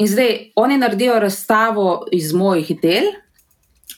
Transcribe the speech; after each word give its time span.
In 0.00 0.08
zdaj 0.08 0.52
oni 0.56 0.78
naredijo 0.78 1.18
razstavo 1.18 2.06
iz 2.12 2.32
mojih 2.32 2.80
del, 2.82 3.04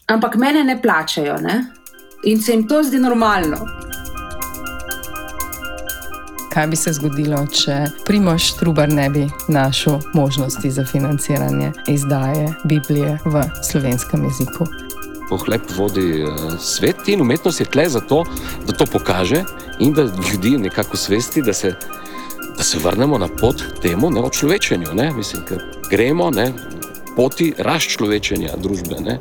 ampak 0.07 0.35
mene 0.35 0.65
ne 0.65 0.83
plačajo. 0.83 1.37
Ne? 1.37 1.65
In 2.25 2.43
se 2.43 2.53
jim 2.53 2.69
to 2.69 2.83
zdi 2.83 2.99
normalno. 2.99 3.57
Kaj 6.53 6.67
bi 6.67 6.77
se 6.77 6.93
zgodilo, 6.93 7.45
če 7.47 7.77
Primoš 8.07 8.51
Trubar 8.59 8.91
ne 8.91 9.07
bi 9.11 9.29
našel 9.49 10.01
možnosti 10.15 10.71
za 10.71 10.85
financiranje 10.85 11.71
izdaje 11.89 12.51
Biblije 12.65 13.19
v 13.25 13.45
slovenskem 13.71 14.25
jeziku? 14.25 14.67
Pohlep 15.31 15.71
vodi 15.77 16.25
uh, 16.25 16.59
svet 16.61 17.09
in 17.09 17.23
umetnost 17.23 17.61
je 17.61 17.67
tle 17.67 17.89
zato, 17.89 18.25
da 18.67 18.75
to 18.75 18.87
pokaže 18.87 19.45
in 19.79 19.95
da 19.95 20.03
ljudi 20.03 20.59
nekako 20.59 20.97
svesti, 20.97 21.43
da 21.43 21.53
se, 21.53 21.77
da 22.63 22.67
se 22.67 22.79
vrnemo 22.79 23.19
na 23.19 23.29
pot 23.41 23.63
temu, 23.83 24.11
ne 24.11 24.21
o 24.21 24.31
človečenju. 24.31 24.95
Ne? 24.95 25.11
Mislim, 25.11 25.43
ker 25.49 25.59
gremo 25.91 26.31
ne, 26.31 26.53
poti 27.17 27.49
razčlovečenja 27.59 28.55
družbe. 28.57 29.01
Ne? 29.03 29.19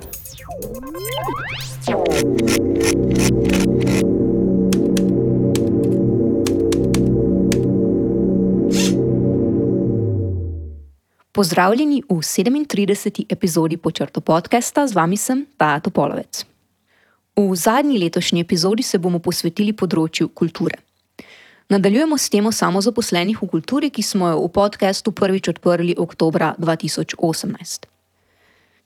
Pozdravljeni 11.31 12.03
v 12.09 12.13
37. 12.13 13.25
epizodi 13.29 13.77
Počrto 13.77 14.21
podcasta, 14.21 14.85
z 14.87 14.93
vami 14.93 15.17
sem 15.17 15.45
Taja 15.57 15.79
Topolovec. 15.79 16.45
V 17.35 17.55
zadnji 17.55 17.97
letošnji 17.97 18.41
epizodi 18.41 18.83
se 18.83 19.01
bomo 19.01 19.17
posvetili 19.19 19.73
področju 19.73 20.29
kulture. 20.29 20.90
Nadaljujemo 21.71 22.17
s 22.17 22.29
temo 22.29 22.51
samozaposlenih 22.51 23.37
v 23.39 23.47
kulturi, 23.47 23.89
ki 23.95 24.03
smo 24.03 24.27
jo 24.27 24.39
v 24.43 24.47
podkastu 24.51 25.11
prvič 25.15 25.47
odprli 25.55 25.95
oktober 25.95 26.51
2018. 26.59 27.87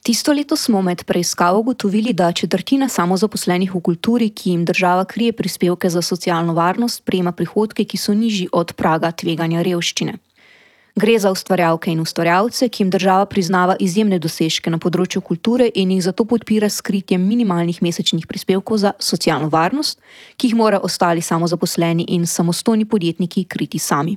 Tisto 0.05 0.33
leto 0.33 0.53
smo 0.53 0.81
med 0.85 1.01
preiskavo 1.01 1.59
ugotovili, 1.65 2.13
da 2.13 2.29
četrtina 2.31 2.85
samozaposlenih 2.85 3.73
v 3.73 3.81
kulturi, 3.81 4.29
ki 4.29 4.49
jim 4.51 4.65
država 4.65 5.05
krije 5.05 5.33
prispevke 5.33 5.89
za 5.89 6.01
socialno 6.01 6.53
varnost, 6.53 7.01
prejema 7.05 7.31
prihodke, 7.31 7.85
ki 7.89 7.97
so 7.97 8.13
nižji 8.13 8.51
od 8.51 8.77
praga 8.77 9.11
tveganja 9.11 9.65
revščine. 9.65 10.13
Gre 10.95 11.19
za 11.19 11.31
ustvarjalke 11.31 11.91
in 11.91 11.99
ustvarjalce, 11.99 12.69
ki 12.69 12.83
jim 12.83 12.89
država 12.89 13.25
priznava 13.25 13.75
izjemne 13.83 14.15
dosežke 14.19 14.71
na 14.71 14.77
področju 14.79 15.19
kulture 15.21 15.67
in 15.75 15.91
jih 15.91 16.05
zato 16.05 16.23
podpira 16.23 16.69
s 16.71 16.79
kritjem 16.79 17.19
minimalnih 17.19 17.81
mesečnih 17.83 18.23
prispevkov 18.31 18.79
za 18.79 18.93
socialno 19.03 19.49
varnost, 19.51 19.99
ki 20.39 20.47
jih 20.47 20.55
morajo 20.55 20.87
ostali 20.87 21.19
samozaposleni 21.19 22.07
in 22.15 22.23
samostojni 22.23 22.87
podjetniki 22.87 23.43
kriti 23.43 23.79
sami. 23.79 24.15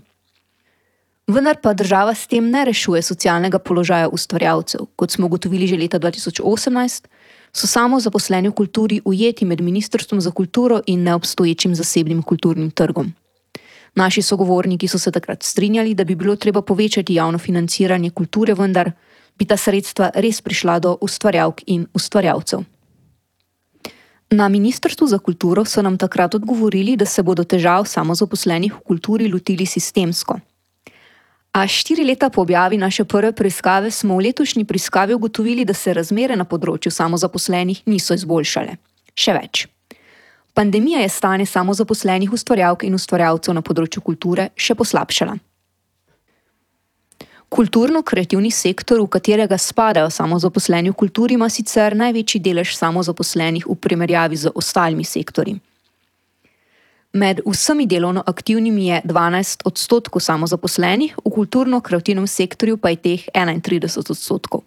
Vendar 1.27 1.59
pa 1.59 1.75
država 1.75 2.15
s 2.15 2.31
tem 2.31 2.47
ne 2.47 2.63
rešuje 2.71 3.03
socialnega 3.03 3.59
položaja 3.59 4.09
ustvarjalcev. 4.15 4.87
Kot 4.95 5.11
smo 5.11 5.27
ugotovili 5.27 5.67
že 5.67 5.83
leta 5.83 5.99
2018, 5.99 7.11
so 7.53 7.67
samozaposleni 7.67 8.55
v 8.55 8.55
kulturi 8.55 9.01
ujeti 9.05 9.45
med 9.45 9.61
Ministrstvom 9.61 10.21
za 10.21 10.31
kulturo 10.31 10.79
in 10.87 11.03
neobstoječim 11.03 11.75
zasebnim 11.75 12.23
kulturnim 12.23 12.71
trgom. 12.71 13.18
Naši 13.99 14.23
sogovorniki 14.23 14.89
so 14.89 14.99
se 14.99 15.11
takrat 15.11 15.43
strinjali, 15.43 15.95
da 15.95 16.05
bi 16.05 16.15
bilo 16.15 16.37
treba 16.37 16.63
povečati 16.63 17.15
javno 17.15 17.39
financiranje 17.39 18.11
kulture, 18.11 18.55
vendar 18.55 18.93
bi 19.39 19.45
ta 19.45 19.57
sredstva 19.57 20.11
res 20.15 20.41
prišla 20.43 20.79
do 20.79 20.97
ustvarjalk 21.01 21.63
in 21.67 21.87
ustvarjalcev. 21.95 22.63
Na 24.31 24.49
Ministrstvu 24.49 25.07
za 25.07 25.19
kulturo 25.19 25.65
so 25.65 25.83
nam 25.83 25.97
takrat 25.99 26.35
odgovorili, 26.35 26.97
da 26.97 27.07
se 27.07 27.23
bodo 27.23 27.45
težav 27.45 27.89
samozaposlenih 27.89 28.75
v 28.75 28.85
kulturi 28.85 29.29
lotili 29.33 29.67
sistemsko. 29.67 30.39
A 31.53 31.67
štiri 31.67 32.05
leta 32.05 32.29
po 32.31 32.43
objavi 32.45 32.77
naše 32.77 33.05
prve 33.05 33.33
preiskave 33.33 33.91
smo 33.91 34.17
v 34.17 34.29
letošnji 34.29 34.65
preiskavi 34.65 35.15
ugotovili, 35.15 35.65
da 35.65 35.75
se 35.75 35.95
razmere 35.95 36.37
na 36.37 36.45
področju 36.45 36.93
samozaposlenih 36.93 37.83
niso 37.87 38.15
izboljšale. 38.15 38.77
Še 39.17 39.33
več. 39.33 39.65
Pandemija 40.59 41.01
je 41.01 41.09
stanje 41.09 41.47
samozaposlenih 41.47 42.33
ustvarjalk 42.33 42.83
in 42.83 42.95
ustvarjalcev 42.99 43.55
na 43.55 43.61
področju 43.63 44.01
kulture 44.03 44.49
še 44.59 44.75
poslabšala. 44.75 45.37
Kulturno-kreativni 47.55 48.51
sektor, 48.51 48.99
v 48.99 49.07
katerega 49.07 49.55
spadajo 49.55 50.09
samozaposleni 50.11 50.91
v 50.91 50.97
kulturi, 50.99 51.37
ima 51.39 51.47
sicer 51.47 51.95
največji 51.95 52.41
delež 52.43 52.73
samozaposlenih 52.75 53.69
v 53.71 53.77
primerjavi 53.87 54.41
z 54.43 54.51
ostalimi 54.51 55.07
sektorji. 55.07 55.61
Med 57.15 57.45
vsemi 57.47 57.87
delovno 57.87 58.27
aktivnimi 58.27 58.89
je 58.91 59.01
12 59.07 59.63
odstotkov 59.63 60.27
samozaposlenih, 60.27 61.15
v 61.23 61.35
kulturno-kreativnem 61.39 62.27
sektorju 62.27 62.83
pa 62.83 62.91
je 62.97 63.03
teh 63.07 63.31
31 63.31 64.11
odstotkov. 64.11 64.67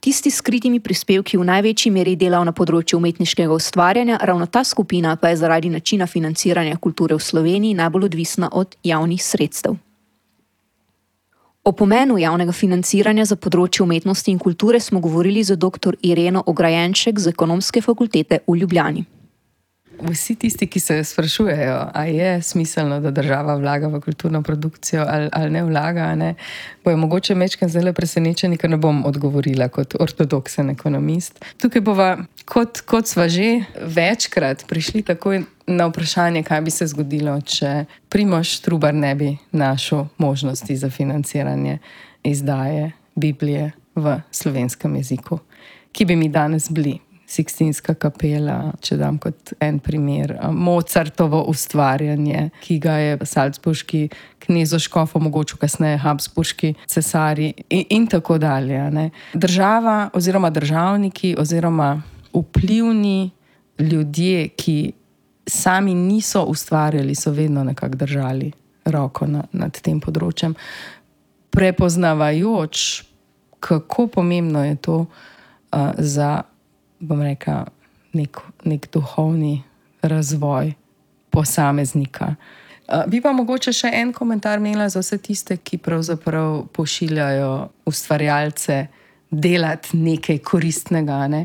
Tisti 0.00 0.30
s 0.30 0.38
skritimi 0.38 0.78
prispevki 0.80 1.36
v 1.38 1.44
največji 1.44 1.90
meri 1.90 2.14
delal 2.14 2.44
na 2.46 2.52
področju 2.54 3.00
umetniškega 3.00 3.50
ustvarjanja, 3.50 4.20
ravno 4.22 4.46
ta 4.46 4.62
skupina 4.64 5.16
pa 5.18 5.32
je 5.32 5.40
zaradi 5.40 5.72
načina 5.74 6.06
financiranja 6.06 6.78
kulture 6.78 7.18
v 7.18 7.24
Sloveniji 7.26 7.74
najbolj 7.74 8.06
odvisna 8.06 8.48
od 8.52 8.76
javnih 8.86 9.18
sredstev. 9.18 9.74
O 11.66 11.72
pomenu 11.72 12.14
javnega 12.16 12.54
financiranja 12.54 13.26
za 13.26 13.36
področje 13.36 13.82
umetnosti 13.82 14.30
in 14.30 14.38
kulture 14.38 14.80
smo 14.80 15.02
govorili 15.02 15.42
z 15.42 15.58
dr. 15.58 15.98
Ireno 16.00 16.44
Ograjenček 16.46 17.18
z 17.18 17.34
ekonomske 17.34 17.82
fakultete 17.82 18.44
v 18.46 18.56
Ljubljani. 18.62 19.17
Vsi 19.98 20.34
tisti, 20.34 20.66
ki 20.66 20.80
se 20.80 21.04
sprašujejo, 21.04 21.90
ali 21.94 22.16
je 22.16 22.42
smiselno, 22.42 23.00
da 23.00 23.10
država 23.10 23.56
vlaga 23.56 23.88
v 23.88 24.00
kulturno 24.00 24.42
produkcijo 24.42 25.04
ali, 25.08 25.28
ali 25.32 25.50
ne 25.50 25.62
vlaga, 25.64 26.14
ne, 26.14 26.34
bojo 26.84 26.96
mogoče 26.96 27.34
mečkam 27.34 27.68
zelo 27.68 27.92
presenečeni, 27.92 28.56
ker 28.56 28.70
ne 28.70 28.76
bom 28.76 29.04
odgovorila 29.06 29.68
kot 29.68 29.96
ortodoksen 30.00 30.70
ekonomist. 30.70 31.44
Tukaj 31.58 31.82
bova, 31.82 32.08
kot, 32.44 32.80
kot 32.86 33.10
sva 33.10 33.28
že 33.28 33.64
večkrat 33.82 34.64
prišli 34.68 35.02
takoj 35.02 35.42
na 35.66 35.86
vprašanje, 35.86 36.42
kaj 36.42 36.60
bi 36.60 36.70
se 36.70 36.86
zgodilo, 36.86 37.40
če 37.40 37.84
Primoš 38.08 38.60
Trubar 38.60 38.94
ne 38.94 39.14
bi 39.14 39.34
našel 39.52 40.06
možnosti 40.18 40.76
za 40.76 40.90
financiranje 40.90 41.78
izdaje 42.22 42.92
Biblije 43.14 43.72
v 43.94 44.20
slovenskem 44.30 44.96
jeziku, 44.96 45.40
ki 45.92 46.04
bi 46.04 46.16
mi 46.16 46.28
danes 46.28 46.70
bili. 46.70 46.98
Sixtinska 47.28 47.92
kapela, 48.00 48.72
če 48.80 48.96
dam 48.96 49.18
kot 49.20 49.52
en 49.60 49.78
primer, 49.84 50.32
Mozartovo 50.54 51.42
ustvarjanje, 51.50 52.48
ki 52.64 52.78
ga 52.80 52.94
je 53.02 53.18
Salzburški 53.28 54.00
knezoškof 54.46 55.12
omogočil, 55.18 55.60
kasneje 55.60 56.00
Habsburški 56.00 56.72
cesari 56.88 57.50
in, 57.68 57.84
in 57.98 58.06
tako 58.08 58.38
dalje. 58.40 58.80
Ne. 58.90 59.10
Država 59.34 60.08
oziroma 60.16 60.50
državniki 60.50 61.34
oziroma 61.38 61.90
vplivni 62.32 63.30
ljudje, 63.78 64.48
ki 64.48 64.78
sami 65.48 65.94
niso 65.94 66.46
ustvarjali, 66.48 67.14
so 67.14 67.30
vedno 67.30 67.64
nekako 67.64 67.96
držali 67.96 68.52
roko 68.84 69.26
na, 69.28 69.44
nad 69.52 69.76
tem 69.84 70.00
področjem, 70.00 70.56
prepoznavajoč, 71.52 72.84
kako 73.60 74.06
pomembno 74.16 74.64
je 74.64 74.76
to 74.80 75.00
uh, 75.04 75.90
za 75.98 76.38
bom 77.00 77.22
rekel, 77.22 77.64
nek, 78.12 78.40
nek 78.64 78.88
duhovni 78.92 79.62
razvoj 80.02 80.72
posameznika. 81.30 82.34
Bi 83.06 83.20
pa 83.20 83.34
mogoče 83.36 83.72
še 83.76 83.90
en 84.00 84.14
komentar 84.16 84.62
imela 84.62 84.88
za 84.88 85.02
vse 85.02 85.18
tiste, 85.20 85.58
ki 85.60 85.78
pravzaprav 85.84 86.62
pošiljajo 86.72 87.68
ustvarjalce 87.88 88.86
delati 89.30 89.96
nekaj 89.96 90.38
koristnega. 90.40 91.26
Ne? 91.28 91.44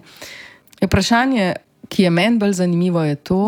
Vprašanje, 0.79 1.49
ki 1.91 2.05
je 2.05 2.11
meni 2.15 2.39
bolj 2.39 2.61
zanimivo, 2.61 3.03
je 3.03 3.15
to, 3.15 3.41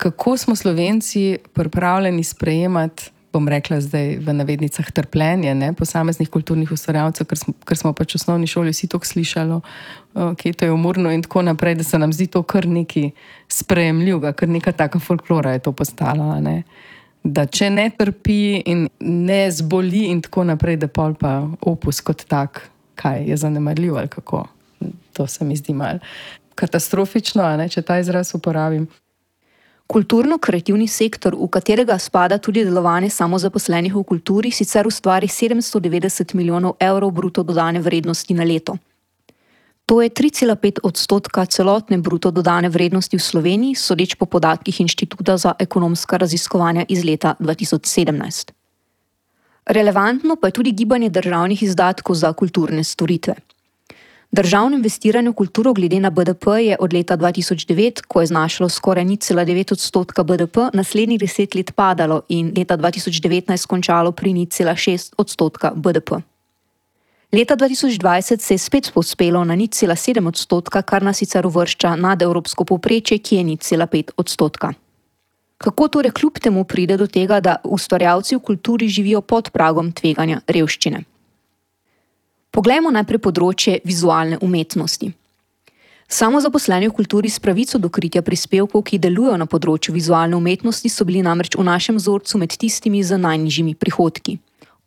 kako 0.00 0.36
smo 0.36 0.56
Slovenci 0.56 1.38
pripravljeni 1.52 2.24
sprejemati 2.24 3.10
bom 3.32 3.48
rekla 3.48 3.80
zdaj 3.80 4.16
v 4.24 4.34
navednicah, 4.34 4.90
trpljenje 4.92 5.54
ne, 5.54 5.72
posameznih 5.72 6.28
kulturnih 6.30 6.72
ustvarjalcev, 6.72 7.28
ker, 7.30 7.38
ker 7.66 7.78
smo 7.78 7.92
pač 7.96 8.14
v 8.14 8.20
osnovni 8.20 8.50
šoli 8.50 8.74
vsi 8.74 8.88
to 8.90 9.00
slišali, 9.02 9.60
okay, 10.14 10.54
je 10.54 10.72
umorno 10.72 11.12
in 11.14 11.22
tako 11.22 11.42
naprej, 11.42 11.78
da 11.78 11.86
se 11.86 11.98
nam 11.98 12.12
zdi 12.12 12.26
to 12.26 12.42
kar 12.42 12.66
nekaj 12.66 13.10
sprejemljivega, 13.48 14.32
kar 14.32 14.48
neka 14.48 14.72
taka 14.72 14.98
folklora 14.98 15.52
je 15.52 15.64
to 15.66 15.72
postala. 15.72 16.40
Ne. 16.40 16.62
Da 17.22 17.46
če 17.46 17.70
ne 17.70 17.90
trpi 17.90 18.62
in 18.66 18.88
ne 19.00 19.42
zboli, 19.50 20.08
in 20.10 20.22
tako 20.24 20.44
naprej, 20.48 20.80
da 20.82 20.88
pol 20.88 21.14
pa 21.14 21.44
opus 21.60 22.00
kot 22.00 22.24
tak, 22.26 22.66
kaj 22.94 23.24
je 23.28 23.36
zanemarljiv 23.36 23.96
ali 23.96 24.08
kako. 24.08 24.46
To 25.12 25.26
se 25.26 25.44
mi 25.44 25.56
zdi 25.56 25.74
mal 25.76 26.00
katastrofično, 26.60 27.44
ne, 27.60 27.68
če 27.72 27.82
ta 27.86 27.98
izraz 28.02 28.34
uporabim. 28.36 28.86
Kulturno-kreativni 29.90 30.86
sektor, 30.86 31.34
v 31.34 31.48
katerega 31.50 31.96
spada 31.98 32.38
tudi 32.38 32.62
delovanje 32.62 33.10
samozaposlenih 33.10 33.90
v 33.90 34.02
kulturi, 34.06 34.52
sicer 34.54 34.86
ustvari 34.86 35.26
790 35.26 36.34
milijonov 36.38 36.76
evrov 36.78 37.10
bruto 37.10 37.42
dodane 37.42 37.82
vrednosti 37.82 38.34
na 38.34 38.46
leto. 38.46 38.78
To 39.90 39.98
je 39.98 40.10
3,5 40.10 40.86
odstotka 40.86 41.42
celotne 41.50 41.98
bruto 41.98 42.30
dodane 42.30 42.70
vrednosti 42.70 43.18
v 43.18 43.22
Sloveniji, 43.22 43.74
sodeč 43.74 44.14
po 44.14 44.30
podatkih 44.30 44.80
Inštituta 44.80 45.34
za 45.36 45.58
ekonomska 45.58 46.16
raziskovanja 46.22 46.86
iz 46.88 47.02
leta 47.02 47.34
2017. 47.40 48.54
Relevantno 49.66 50.36
pa 50.36 50.46
je 50.46 50.52
tudi 50.52 50.70
gibanje 50.72 51.10
državnih 51.10 51.62
izdatkov 51.62 52.14
za 52.14 52.32
kulturne 52.32 52.84
storitve. 52.84 53.34
Državno 54.32 54.76
investiranje 54.76 55.30
v 55.30 55.34
kulturo 55.34 55.72
glede 55.74 56.00
na 56.00 56.10
BDP 56.10 56.46
je 56.62 56.76
od 56.80 56.92
leta 56.92 57.16
2009, 57.16 58.02
ko 58.08 58.20
je 58.20 58.26
znašalo 58.26 58.68
skoraj 58.68 59.04
0,9 59.04 59.72
odstotka 59.72 60.22
BDP, 60.22 60.56
naslednjih 60.72 61.20
deset 61.20 61.54
let 61.54 61.72
padalo 61.74 62.22
in 62.28 62.52
leta 62.56 62.76
2019 62.76 63.66
končalo 63.66 64.12
pri 64.12 64.30
0,6 64.32 65.14
odstotka 65.18 65.72
BDP. 65.74 66.22
Leta 67.32 67.56
2020 67.56 68.40
se 68.40 68.54
je 68.54 68.58
spet 68.58 68.90
pospelo 68.94 69.44
na 69.44 69.56
0,7 69.56 70.28
odstotka, 70.28 70.82
kar 70.82 71.02
nas 71.02 71.16
sicer 71.16 71.46
uvršča 71.46 71.96
nad 71.96 72.22
evropsko 72.22 72.64
povprečje, 72.64 73.18
ki 73.18 73.36
je 73.36 73.44
0,5 73.44 74.10
odstotka. 74.16 74.72
Kako 75.58 75.88
torej 75.88 76.10
kljub 76.10 76.38
temu 76.38 76.64
pride 76.64 76.96
do 76.96 77.06
tega, 77.06 77.40
da 77.40 77.56
ustvarjalci 77.64 78.36
v 78.36 78.40
kulturi 78.40 78.88
živijo 78.88 79.20
pod 79.20 79.50
pragom 79.50 79.92
tveganja 79.92 80.40
revščine? 80.46 81.04
Poglejmo 82.50 82.90
najprej 82.90 83.20
področje 83.22 83.78
vizualne 83.86 84.38
umetnosti. 84.42 85.12
Samo 86.10 86.40
zaposleni 86.42 86.88
v 86.90 86.94
kulturi 86.98 87.30
s 87.30 87.38
pravico 87.38 87.78
do 87.78 87.86
kritja 87.86 88.24
prispevkov, 88.26 88.82
ki 88.82 88.98
delujejo 88.98 89.36
na 89.38 89.46
področju 89.46 89.94
vizualne 89.94 90.34
umetnosti, 90.34 90.90
so 90.90 91.06
bili 91.06 91.22
namreč 91.22 91.54
v 91.54 91.62
našem 91.68 92.00
vzorcu 92.00 92.40
med 92.42 92.56
tistimi 92.58 93.04
z 93.06 93.14
najnižjimi 93.22 93.76
prihodki. 93.78 94.40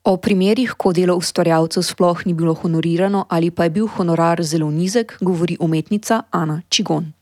O 0.04 0.18
primerih, 0.20 0.74
ko 0.76 0.92
delo 0.92 1.16
ustvarjalcev 1.16 1.88
sploh 1.88 2.26
ni 2.28 2.36
bilo 2.36 2.52
honorirano 2.60 3.24
ali 3.32 3.54
pa 3.56 3.70
je 3.70 3.76
bil 3.80 3.88
honorar 3.88 4.44
zelo 4.44 4.68
nizek, 4.68 5.16
govori 5.24 5.56
umetnica 5.64 6.26
Ana 6.36 6.60
Čigon. 6.68 7.14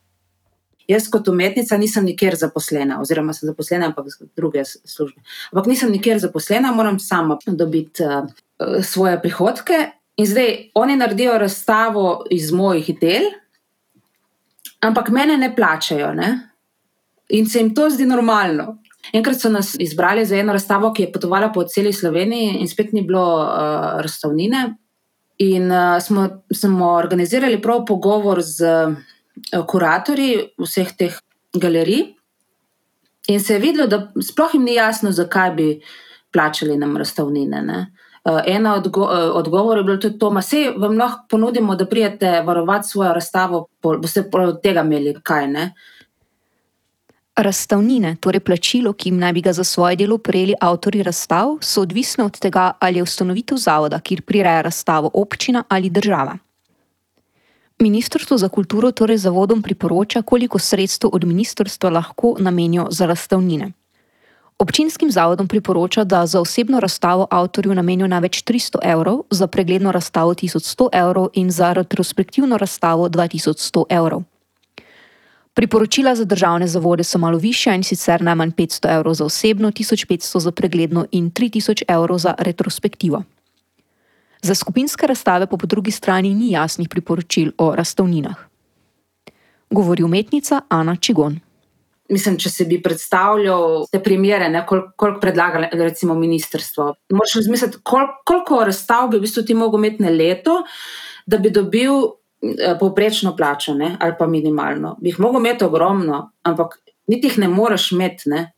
Jaz 0.90 1.06
kot 1.14 1.30
umetnica 1.30 1.78
nisem 1.78 2.10
nikjer 2.10 2.34
zaposlena, 2.42 2.98
oziroma 3.06 3.38
sem 3.38 3.46
zaposlena, 3.46 3.94
ampak 3.94 4.10
z 4.10 4.26
druge 4.34 4.66
službe. 4.66 5.22
Ampak 5.54 5.70
nisem 5.70 5.94
nikjer 5.94 6.18
zaposlena, 6.18 6.74
moram 6.74 6.98
sama 7.00 7.38
dobiti 7.46 8.02
uh, 8.02 8.26
svoje 8.82 9.22
prihodke 9.22 9.92
In 10.18 10.28
zdaj 10.28 10.72
oni 10.75 10.96
naredijo 10.96 11.38
razstavo 11.38 12.25
iz 12.30 12.52
mojih 12.52 12.92
del, 13.00 13.30
ampak 14.81 15.10
mene 15.10 15.38
ne 15.38 15.56
plačajo. 15.56 16.13
Ne? 16.13 16.31
In 17.30 17.48
se 17.50 17.60
jim 17.60 17.75
to 17.75 17.90
zdi 17.90 18.06
normalno. 18.06 18.78
Enkrat 19.13 19.40
so 19.42 19.50
nas 19.50 19.75
izbrali 19.80 20.25
za 20.25 20.38
eno 20.38 20.54
razstavo, 20.54 20.92
ki 20.94 21.04
je 21.04 21.12
potovala 21.12 21.50
po 21.52 21.63
celi 21.63 21.94
Sloveniji, 21.94 22.60
in 22.60 22.68
spet 22.69 22.94
ni 22.94 23.02
bilo 23.02 23.25
uh, 23.42 24.02
razstavnine. 24.02 24.75
In 25.38 25.72
uh, 25.72 25.98
smo, 26.04 26.28
smo 26.54 26.92
organizirali 26.94 27.62
prav 27.62 27.86
pogovor 27.86 28.42
z 28.42 28.68
uh, 28.68 29.66
kuratorji 29.68 30.52
vseh 30.60 30.94
teh 30.98 31.18
galerij, 31.54 32.12
in 33.28 33.40
se 33.40 33.54
je 33.54 33.60
videlo, 33.60 33.88
da 33.88 34.12
sploh 34.22 34.54
jim 34.54 34.64
ni 34.64 34.74
jasno, 34.74 35.12
zakaj 35.12 35.52
bi 35.52 35.68
plačali 36.31 36.78
nam 36.78 36.98
razstavnine. 36.98 37.64
Eh, 37.78 37.86
ena 38.25 38.75
od 38.75 38.85
odgo 38.85 39.09
eh, 39.12 39.29
odgovorov 39.29 39.77
je 39.77 39.83
bilo 39.83 39.97
tudi 39.97 40.19
to, 40.19 40.29
da 40.29 40.41
se 40.41 40.73
vam 40.77 40.97
lahko 40.97 41.25
ponudimo, 41.29 41.75
da 41.75 41.85
prijete 41.85 42.41
varovati 42.41 42.88
svojo 42.88 43.13
razstavo, 43.13 43.68
boste 43.81 44.29
od 44.33 44.62
tega 44.62 44.81
imeli 44.81 45.15
kaj. 45.23 45.47
Ne? 45.47 45.73
Razstavnine, 47.35 48.15
torej 48.19 48.39
plačilo, 48.39 48.94
ki 48.94 49.09
jim 49.09 49.18
naj 49.18 49.33
bi 49.33 49.41
ga 49.41 49.53
za 49.53 49.63
svoje 49.63 49.95
delo 49.95 50.18
prejeli 50.18 50.53
avtori 50.62 51.03
razstav, 51.03 51.57
so 51.62 51.81
odvisne 51.81 52.23
od 52.23 52.39
tega, 52.39 52.71
ali 52.79 53.00
je 53.00 53.03
ustanovitev 53.03 53.57
zavoda, 53.57 54.00
kjer 54.00 54.21
prireja 54.21 54.62
razstavo 54.62 55.09
občina 55.13 55.63
ali 55.68 55.89
država. 55.89 56.38
Ministrstvo 57.79 58.38
za 58.38 58.50
kulturo 58.50 58.91
torej 58.91 59.18
zavodom 59.18 59.62
priporoča, 59.62 60.21
koliko 60.21 60.59
sredstev 60.59 61.09
od 61.13 61.23
ministrstva 61.23 61.89
lahko 61.89 62.35
namenijo 62.39 62.88
za 62.91 63.06
razstavnine. 63.06 63.71
Občinskim 64.62 65.12
zavodom 65.12 65.48
priporoča, 65.48 66.04
da 66.04 66.25
za 66.25 66.42
osebno 66.42 66.80
razstavo 66.80 67.28
avtorju 67.31 67.74
namenijo 67.74 68.08
največ 68.08 68.44
300 68.44 68.78
evrov, 68.84 69.24
za 69.30 69.48
pregledno 69.48 69.92
razstavo 69.92 70.34
1100 70.34 70.90
evrov 70.94 71.30
in 71.34 71.52
za 71.52 71.74
retrospektivno 71.74 72.58
razstavo 72.58 73.10
2100 73.10 73.84
evrov. 73.90 74.24
Priporočila 75.54 76.16
za 76.16 76.25
državne 76.25 76.68
zavode 76.68 77.04
so 77.04 77.18
malo 77.18 77.38
više 77.38 77.75
in 77.75 77.84
sicer 77.84 78.22
najmanj 78.22 78.52
500 78.52 78.96
evrov 78.96 79.13
za 79.13 79.25
osebno, 79.25 79.72
1500 79.72 80.40
za 80.40 80.52
pregledno 80.52 81.06
in 81.12 81.31
3000 81.31 81.81
evrov 81.88 82.18
za 82.18 82.36
retrospektivo. 82.38 83.24
Za 84.42 84.56
skupinske 84.56 85.07
razstave 85.07 85.48
pa 85.48 85.57
po 85.57 85.68
drugi 85.68 85.92
strani 85.92 86.34
ni 86.34 86.52
jasnih 86.52 86.90
priporočil 86.90 87.52
o 87.57 87.75
razstavninah. 87.75 88.36
Govori 89.69 90.04
umetnica 90.04 90.62
Ana 90.69 90.96
Čigon 90.96 91.40
mislim, 92.12 92.38
če 92.40 92.50
se 92.50 92.66
bi 92.69 92.81
predstavljal 92.84 93.86
te 93.92 94.02
primere, 94.04 94.50
koliko 94.68 94.94
kol 95.00 95.18
predlaga 95.22 95.69
recimo 95.72 96.16
ministrstvo. 96.19 96.92
Moraš 97.16 97.36
razmisliti, 97.42 97.81
kol, 97.84 98.08
koliko 98.28 98.63
razstav 98.68 99.10
bi 99.12 99.19
v 99.19 99.25
bistvu 99.25 99.46
ti 99.48 99.58
mogel 99.58 99.80
imeti 99.80 100.04
na 100.04 100.12
leto, 100.13 100.62
da 101.25 101.38
bi 101.38 101.52
dobil 101.54 101.94
eh, 102.02 102.75
povprečno 102.80 103.36
plačo 103.38 103.74
ne? 103.78 103.96
ali 104.00 104.18
pa 104.19 104.28
minimalno. 104.28 104.98
Bi 105.02 105.13
jih 105.13 105.19
mogel 105.19 105.42
imeti 105.42 105.66
ogromno, 105.66 106.24
ampak 106.44 106.80
niti 107.08 107.28
jih 107.28 107.40
ne 107.46 107.48
moreš 107.48 107.92
imeti. 107.92 108.30
Ne? 108.30 108.52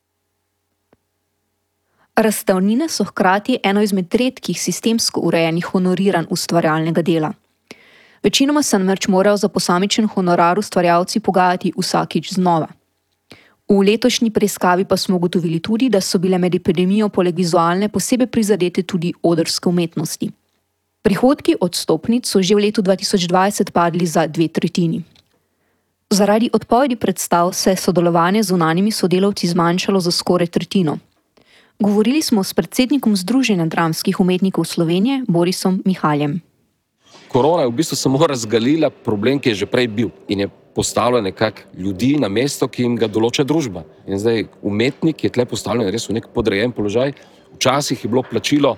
Razstavnine 2.16 2.90
so 2.90 3.06
hkrati 3.10 3.58
eno 3.64 3.82
izmed 3.82 4.14
redkih 4.16 4.62
sistemsko 4.62 5.22
urejenih 5.30 5.66
honoriranj 5.74 6.30
ustvarjalnega 6.30 7.02
dela. 7.02 7.34
Večinoma 8.24 8.62
se 8.64 8.78
namreč 8.80 9.08
morajo 9.08 9.38
za 9.38 9.50
posamičen 9.50 10.08
honorar 10.08 10.60
ustvarjalci 10.60 11.20
pogajati 11.20 11.74
vsakič 11.78 12.34
znova. 12.34 12.68
V 13.70 13.80
letošnji 13.80 14.30
preiskavi 14.32 14.86
pa 14.86 14.98
smo 14.98 15.16
ugotovili 15.16 15.60
tudi, 15.60 15.90
da 15.90 16.02
so 16.02 16.20
bile 16.20 16.38
med 16.38 16.56
epidemijo 16.56 17.10
poleg 17.10 17.36
vizualne 17.36 17.90
posebej 17.90 18.28
prizadete 18.28 18.84
tudi 18.84 19.14
odrske 19.24 19.70
umetnosti. 19.70 20.32
Prihodki 21.02 21.56
od 21.62 21.76
stopnic 21.76 22.28
so 22.28 22.42
že 22.42 22.56
v 22.56 22.60
letu 22.68 22.82
2020 22.82 23.72
padli 23.72 24.06
za 24.06 24.28
dve 24.28 24.48
tretjini. 24.48 25.04
Zaradi 26.10 26.50
odpovedi 26.54 26.96
predstav 26.96 27.54
se 27.54 27.70
je 27.70 27.76
sodelovanje 27.76 28.44
z 28.44 28.52
unanimi 28.52 28.92
sodelavci 28.92 29.48
zmanjšalo 29.48 30.00
za 30.00 30.12
skoraj 30.12 30.48
tretjino. 30.48 31.00
Govorili 31.80 32.22
smo 32.22 32.44
s 32.44 32.54
predsednikom 32.54 33.16
Združenja 33.16 33.66
dramskih 33.66 34.20
umetnikov 34.20 34.66
Slovenije, 34.66 35.24
Borisom 35.28 35.82
Mihaljem. 35.86 36.42
Korona 37.34 37.64
je 37.66 37.68
v 37.74 37.78
bistvu 37.82 37.98
samo 37.98 38.22
razgalila 38.22 38.92
problem, 38.94 39.40
ki 39.42 39.50
je 39.50 39.66
že 39.66 39.66
prej 39.66 39.88
bil 39.90 40.10
in 40.30 40.46
je 40.46 40.48
postavlja 40.76 41.22
nekako 41.22 41.66
ljudi 41.74 42.18
na 42.22 42.30
mesto, 42.30 42.68
ki 42.68 42.86
jim 42.86 42.96
ga 42.96 43.10
določa 43.10 43.42
družba. 43.42 43.82
In 44.06 44.22
zdaj 44.22 44.46
umetnik 44.62 45.24
je 45.24 45.32
tle 45.34 45.46
postavljen 45.50 45.90
res 45.90 46.06
v 46.10 46.20
nek 46.20 46.30
podrejen 46.30 46.72
položaj. 46.72 47.14
Včasih 47.58 47.98
je 47.98 48.10
bilo 48.10 48.22
plačilo 48.22 48.78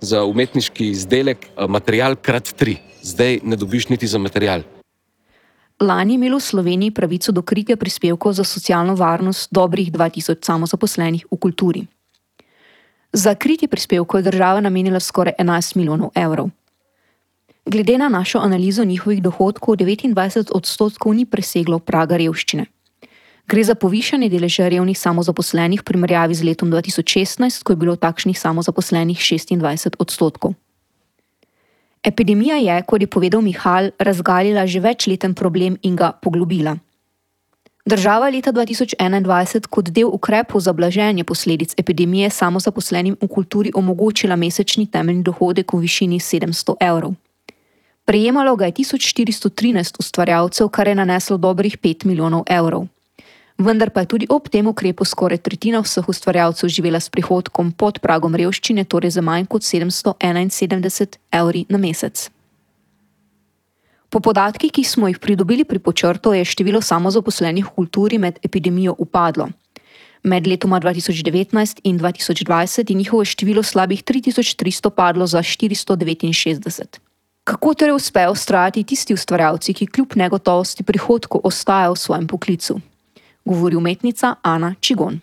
za 0.00 0.24
umetniški 0.24 0.90
izdelek 0.96 1.44
eh, 1.44 1.68
material 1.68 2.16
krat 2.16 2.52
tri, 2.56 2.78
zdaj 3.04 3.44
ne 3.44 3.56
dobiš 3.56 3.90
niti 3.92 4.08
za 4.08 4.18
material. 4.18 4.64
Lani 5.80 6.16
je 6.16 6.20
imelo 6.20 6.40
v 6.40 6.44
Sloveniji 6.44 6.96
pravico 6.96 7.32
do 7.32 7.42
kritja 7.44 7.76
prispevkov 7.76 8.32
za 8.32 8.44
socialno 8.44 8.94
varnost 8.96 9.52
dobrih 9.52 9.92
2000 9.92 10.40
samozaposlenih 10.44 11.24
v 11.28 11.36
kulturi. 11.36 11.84
Za 13.12 13.34
kritje 13.34 13.68
prispevkov 13.68 14.20
je 14.20 14.28
država 14.28 14.60
namenila 14.60 15.00
skoraj 15.00 15.36
11 15.40 15.76
milijonov 15.76 16.12
evrov. 16.14 16.48
Glede 17.66 17.98
na 17.98 18.08
našo 18.08 18.38
analizo 18.38 18.84
njihovih 18.84 19.22
dohodkov, 19.22 19.76
29 19.76 20.50
odstotkov 20.54 21.14
ni 21.14 21.26
preseglo 21.26 21.78
praga 21.78 22.16
revščine. 22.16 22.66
Gre 23.50 23.64
za 23.64 23.74
povišanje 23.74 24.28
deleža 24.28 24.68
revnih 24.68 24.98
samozaposlenih 24.98 25.80
v 25.80 25.84
primerjavi 25.84 26.34
z 26.34 26.44
letom 26.46 26.70
2016, 26.70 27.62
ko 27.62 27.72
je 27.72 27.76
bilo 27.76 27.96
takšnih 27.96 28.38
samozaposlenih 28.38 29.18
26 29.18 29.98
odstotkov. 29.98 30.54
Epidemija 32.04 32.56
je, 32.56 32.82
kot 32.86 33.00
je 33.00 33.06
povedal 33.06 33.42
Mihal, 33.42 33.90
razgalila 33.98 34.66
že 34.66 34.80
večleten 34.80 35.34
problem 35.34 35.76
in 35.82 35.96
ga 35.96 36.12
poglobila. 36.12 36.76
Država 37.86 38.28
je 38.28 38.32
leta 38.32 38.52
2021 38.52 39.66
kot 39.66 39.90
del 39.90 40.08
ukrepov 40.08 40.60
za 40.60 40.72
blaženje 40.72 41.24
posledic 41.24 41.74
epidemije 41.76 42.30
samozaposlenim 42.30 43.16
v 43.22 43.28
kulturi 43.28 43.70
omogočila 43.74 44.36
mesečni 44.36 44.86
temeljni 44.86 45.22
dohodek 45.22 45.72
v 45.72 45.78
višini 45.78 46.18
700 46.20 46.74
evrov. 46.80 47.14
Prejemalo 48.10 48.56
ga 48.56 48.66
je 48.66 48.72
1413 48.72 49.94
ustvarjalcev, 49.98 50.68
kar 50.68 50.88
je 50.88 50.94
naneslo 50.94 51.36
dobrih 51.36 51.78
5 51.78 52.04
milijonov 52.04 52.42
evrov. 52.46 52.86
Vendar 53.58 53.90
pa 53.90 54.00
je 54.00 54.06
tudi 54.06 54.26
ob 54.28 54.48
tem 54.48 54.66
ukrepu 54.66 55.04
skoraj 55.04 55.38
tretjina 55.38 55.78
vseh 55.78 56.08
ustvarjalcev 56.08 56.68
živela 56.68 56.98
s 57.00 57.06
prihodkom 57.08 57.70
pod 57.72 58.00
pragom 58.02 58.34
revščine, 58.34 58.82
torej 58.84 59.12
za 59.14 59.22
manj 59.22 59.46
kot 59.46 59.62
771 59.62 61.18
evri 61.30 61.62
na 61.68 61.78
mesec. 61.78 62.24
Po 64.10 64.18
podatkih, 64.20 64.72
ki 64.72 64.84
smo 64.84 65.06
jih 65.06 65.20
pridobili 65.22 65.64
pri 65.64 65.78
počrtu, 65.78 66.32
je 66.34 66.44
število 66.44 66.80
samozaposlenih 66.82 67.68
v 67.68 67.74
kulturi 67.76 68.18
med 68.18 68.40
epidemijo 68.42 68.96
upadlo. 68.98 69.46
Med 70.24 70.50
letoma 70.50 70.80
2019 70.80 71.78
in 71.84 72.02
2020 72.02 72.90
je 72.90 72.96
njihovo 72.96 73.24
število 73.24 73.62
slabih 73.62 74.02
3300 74.02 74.90
padlo 74.90 75.26
za 75.26 75.38
469. 75.38 77.09
Kako 77.44 77.74
torej 77.74 77.94
uspejo 77.94 78.32
ustrajati 78.32 78.84
tisti 78.84 79.14
ustvarjalci, 79.14 79.74
ki 79.74 79.86
kljub 79.86 80.16
negotovosti 80.16 80.82
prihodkov 80.82 81.40
ostajajo 81.44 81.96
v 81.96 81.98
svojem 81.98 82.26
poklicu? 82.26 82.80
Govori 83.44 83.76
umetnica 83.76 84.34
Ana 84.42 84.74
Čigon. 84.80 85.20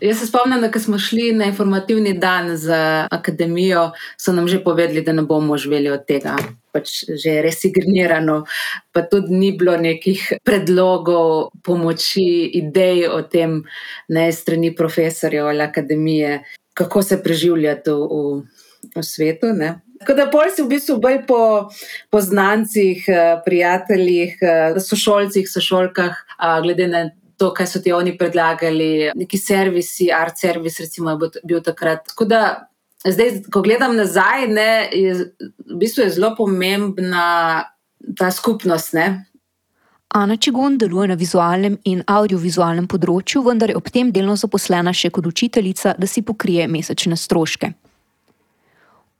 Jaz 0.00 0.18
se 0.18 0.26
spomnim, 0.26 0.60
da 0.60 0.70
ko 0.70 0.80
smo 0.80 0.98
šli 0.98 1.32
na 1.32 1.44
informativni 1.48 2.12
dan 2.18 2.56
za 2.56 3.08
akademijo, 3.10 3.90
so 4.20 4.32
nam 4.32 4.48
že 4.48 4.60
povedali, 4.64 5.02
da 5.02 5.12
ne 5.12 5.22
bomo 5.22 5.56
živeli 5.56 5.90
od 5.90 6.04
tega. 6.06 6.36
Pač 6.72 7.04
že 7.08 7.30
je 7.30 7.42
resignirano, 7.42 8.44
pa 8.92 9.02
tudi 9.02 9.34
ni 9.34 9.52
bilo 9.52 9.76
nekih 9.76 10.32
predlogov, 10.44 11.50
pomoči, 11.64 12.52
idej 12.54 13.08
o 13.08 13.22
tem, 13.22 13.62
ne 14.08 14.32
strani 14.32 14.74
profesorjev 14.74 15.48
ali 15.48 15.62
akademije, 15.62 16.44
kako 16.74 17.02
se 17.02 17.22
preživljati 17.22 17.90
v, 17.90 17.96
v, 17.96 18.42
v 18.96 19.02
svetu. 19.02 19.52
Ne. 19.56 19.80
Tako 20.02 20.16
da 20.18 20.26
pol 20.30 20.50
si 20.50 20.64
v 20.64 20.68
bistvu 20.74 20.98
bolj 20.98 21.20
po, 21.28 21.40
po 22.10 22.20
znancih, 22.20 23.04
eh, 23.06 23.38
prijateljih, 23.44 24.38
eh, 24.42 24.80
sošolcih, 24.82 25.46
sošolkah, 25.46 26.18
glede 26.62 26.88
na 26.90 27.04
to, 27.38 27.52
kaj 27.54 27.66
so 27.66 27.80
ti 27.82 27.92
oni 27.94 28.16
predlagali, 28.18 29.12
neki 29.14 29.38
servisi, 29.38 30.10
art 30.12 30.38
servis, 30.38 30.80
recimo, 30.82 31.14
je 31.14 31.30
bil 31.46 31.62
takrat. 31.62 32.04
Tako 32.10 32.26
da 32.30 32.42
zdaj, 33.06 33.42
ko 33.50 33.62
gledam 33.62 33.96
nazaj, 33.96 34.46
ne, 34.50 34.88
je, 34.92 35.14
v 35.70 35.78
bistvu 35.78 36.06
je 36.06 36.14
zelo 36.18 36.34
pomembna 36.38 37.64
ta 38.18 38.30
skupnost. 38.30 38.92
Ne. 38.98 39.06
Ana 40.14 40.36
Čigon 40.36 40.76
deluje 40.78 41.08
na 41.08 41.16
vizualnem 41.16 41.78
in 41.88 42.02
audiovizualnem 42.06 42.86
področju, 42.90 43.46
vendar 43.46 43.72
je 43.72 43.78
ob 43.78 43.88
tem 43.88 44.10
delno 44.12 44.36
zaposlena 44.36 44.92
še 44.92 45.10
kot 45.10 45.26
učiteljica, 45.26 45.94
da 45.98 46.10
si 46.10 46.22
pokrije 46.26 46.68
mesečne 46.68 47.16
stroške. 47.16 47.72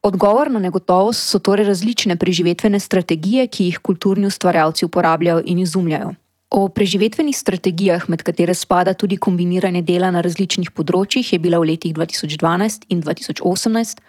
Odgovor 0.03 0.51
na 0.51 0.59
negotovost 0.59 1.29
so 1.31 1.39
torej 1.39 1.67
različne 1.67 2.17
preživetvene 2.17 2.81
strategije, 2.81 3.47
ki 3.47 3.65
jih 3.65 3.79
kulturni 3.79 4.27
ustvarjalci 4.27 4.85
uporabljajo 4.85 5.43
in 5.47 5.59
izumljajo. 5.59 6.15
O 6.51 6.69
preživetvenih 6.69 7.37
strategijah, 7.39 8.09
med 8.09 8.23
katere 8.23 8.55
spada 8.55 8.95
tudi 8.95 9.17
kombiniranje 9.17 9.83
dela 9.83 10.11
na 10.11 10.21
različnih 10.21 10.73
področjih, 10.75 11.31
je 11.33 11.39
bila 11.39 11.61
v 11.63 11.71
letih 11.71 11.95
2012 11.95 12.89
in 12.89 13.03
2018 13.03 14.03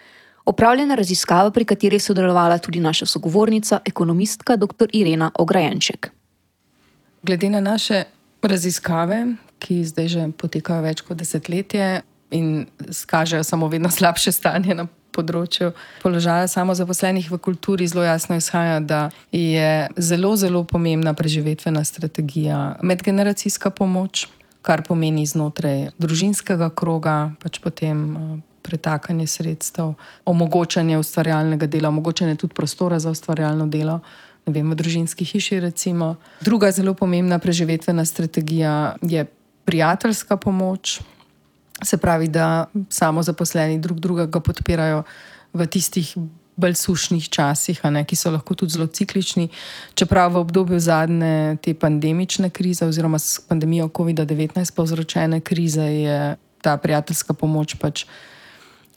opravljena 0.45 0.97
raziskava, 0.97 1.51
pri 1.51 1.65
kateri 1.65 2.01
je 2.01 2.07
sodelovala 2.09 2.57
tudi 2.57 2.81
naša 2.81 3.05
sogovornica, 3.05 3.79
ekonomistka 3.85 4.57
dr. 4.57 4.89
Irena 4.93 5.29
Ograjenček. 5.39 6.09
Glede 7.23 7.49
na 7.49 7.61
naše 7.61 8.03
raziskave, 8.41 9.21
ki 9.59 9.83
zdaj 9.85 10.07
že 10.07 10.25
potekajo 10.37 10.81
več 10.83 11.05
kot 11.05 11.21
desetletje 11.21 12.01
in 12.33 12.65
kažejo 13.05 13.43
samo 13.43 13.69
vedno 13.69 13.93
slabše 13.93 14.31
stanje 14.31 14.73
na 14.75 14.89
področju 15.13 15.71
položaja 16.03 16.47
samozaposlenih 16.51 17.29
v 17.31 17.39
kulturi 17.41 17.87
zelo 17.87 18.05
jasno 18.05 18.37
izhaja, 18.39 18.79
da 18.79 19.01
je 19.31 19.89
zelo, 19.97 20.35
zelo 20.35 20.63
pomembna 20.67 21.13
preživetvena 21.13 21.83
strategija, 21.87 22.79
medgeneracijska 22.81 23.69
pomoč, 23.69 24.27
kar 24.63 24.83
pomeni 24.87 25.25
znotraj 25.27 25.91
družinskega 25.99 26.71
kroga, 26.75 27.33
pač 27.43 27.59
potem 27.63 28.03
eh, 28.15 28.35
pretakanje 28.63 29.27
sredstev, 29.27 29.93
omogočanje 30.25 30.97
ustvarjalnega 30.97 31.67
dela, 31.67 31.91
omogočanje 31.91 32.37
tudi 32.39 32.55
prostora 32.55 32.99
za 32.99 33.11
ustvarjalno 33.11 33.67
delo. 33.67 33.99
Vem, 34.45 34.71
v 34.71 34.75
družinski 34.75 35.23
hiši. 35.23 35.59
Recimo. 35.63 36.15
Druga 36.43 36.71
zelo 36.75 36.93
pomembna 36.93 37.39
preživetvena 37.39 38.03
strategija 38.05 38.95
je 39.01 39.25
prijateljska 39.65 40.37
pomoč, 40.37 40.99
Se 41.83 41.97
pravi, 41.97 42.27
da 42.27 42.65
samo 42.89 43.23
zaposleni 43.23 43.79
drug 43.79 43.99
drugega 43.99 44.39
podpirajo 44.39 45.03
v 45.53 45.67
tistih 45.67 46.15
bolj 46.55 46.75
sušnih 46.77 47.29
časih, 47.29 47.79
ne, 47.89 48.03
ki 48.05 48.15
so 48.15 48.31
lahko 48.31 48.55
tudi 48.55 48.75
zelo 48.75 48.87
ciklični. 48.87 49.49
Čeprav 49.97 50.33
v 50.33 50.43
obdobju 50.43 50.79
zadnje 50.79 51.57
te 51.61 51.73
pandemične 51.73 52.49
krize, 52.49 52.85
oziroma 52.85 53.19
s 53.19 53.41
pandemijo 53.47 53.89
COVID-19 53.89 54.75
povzročene 54.75 55.41
krize, 55.41 55.81
je 55.81 56.35
ta 56.61 56.77
prijateljska 56.77 57.33
pomoč 57.33 57.75
pač 57.81 58.05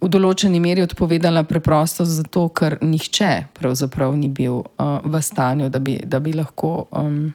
v 0.00 0.10
določeni 0.12 0.60
meri 0.60 0.84
odpovedala 0.84 1.46
preprosto 1.48 2.04
zato, 2.04 2.48
ker 2.52 2.78
nihče 2.84 3.48
pravzaprav 3.56 4.14
ni 4.16 4.28
bil 4.28 4.60
uh, 4.60 5.00
v 5.02 5.22
stanju, 5.22 5.70
da 5.72 5.80
bi, 5.80 5.96
da 6.04 6.20
bi 6.20 6.36
lahko 6.36 6.86
um, 6.92 7.32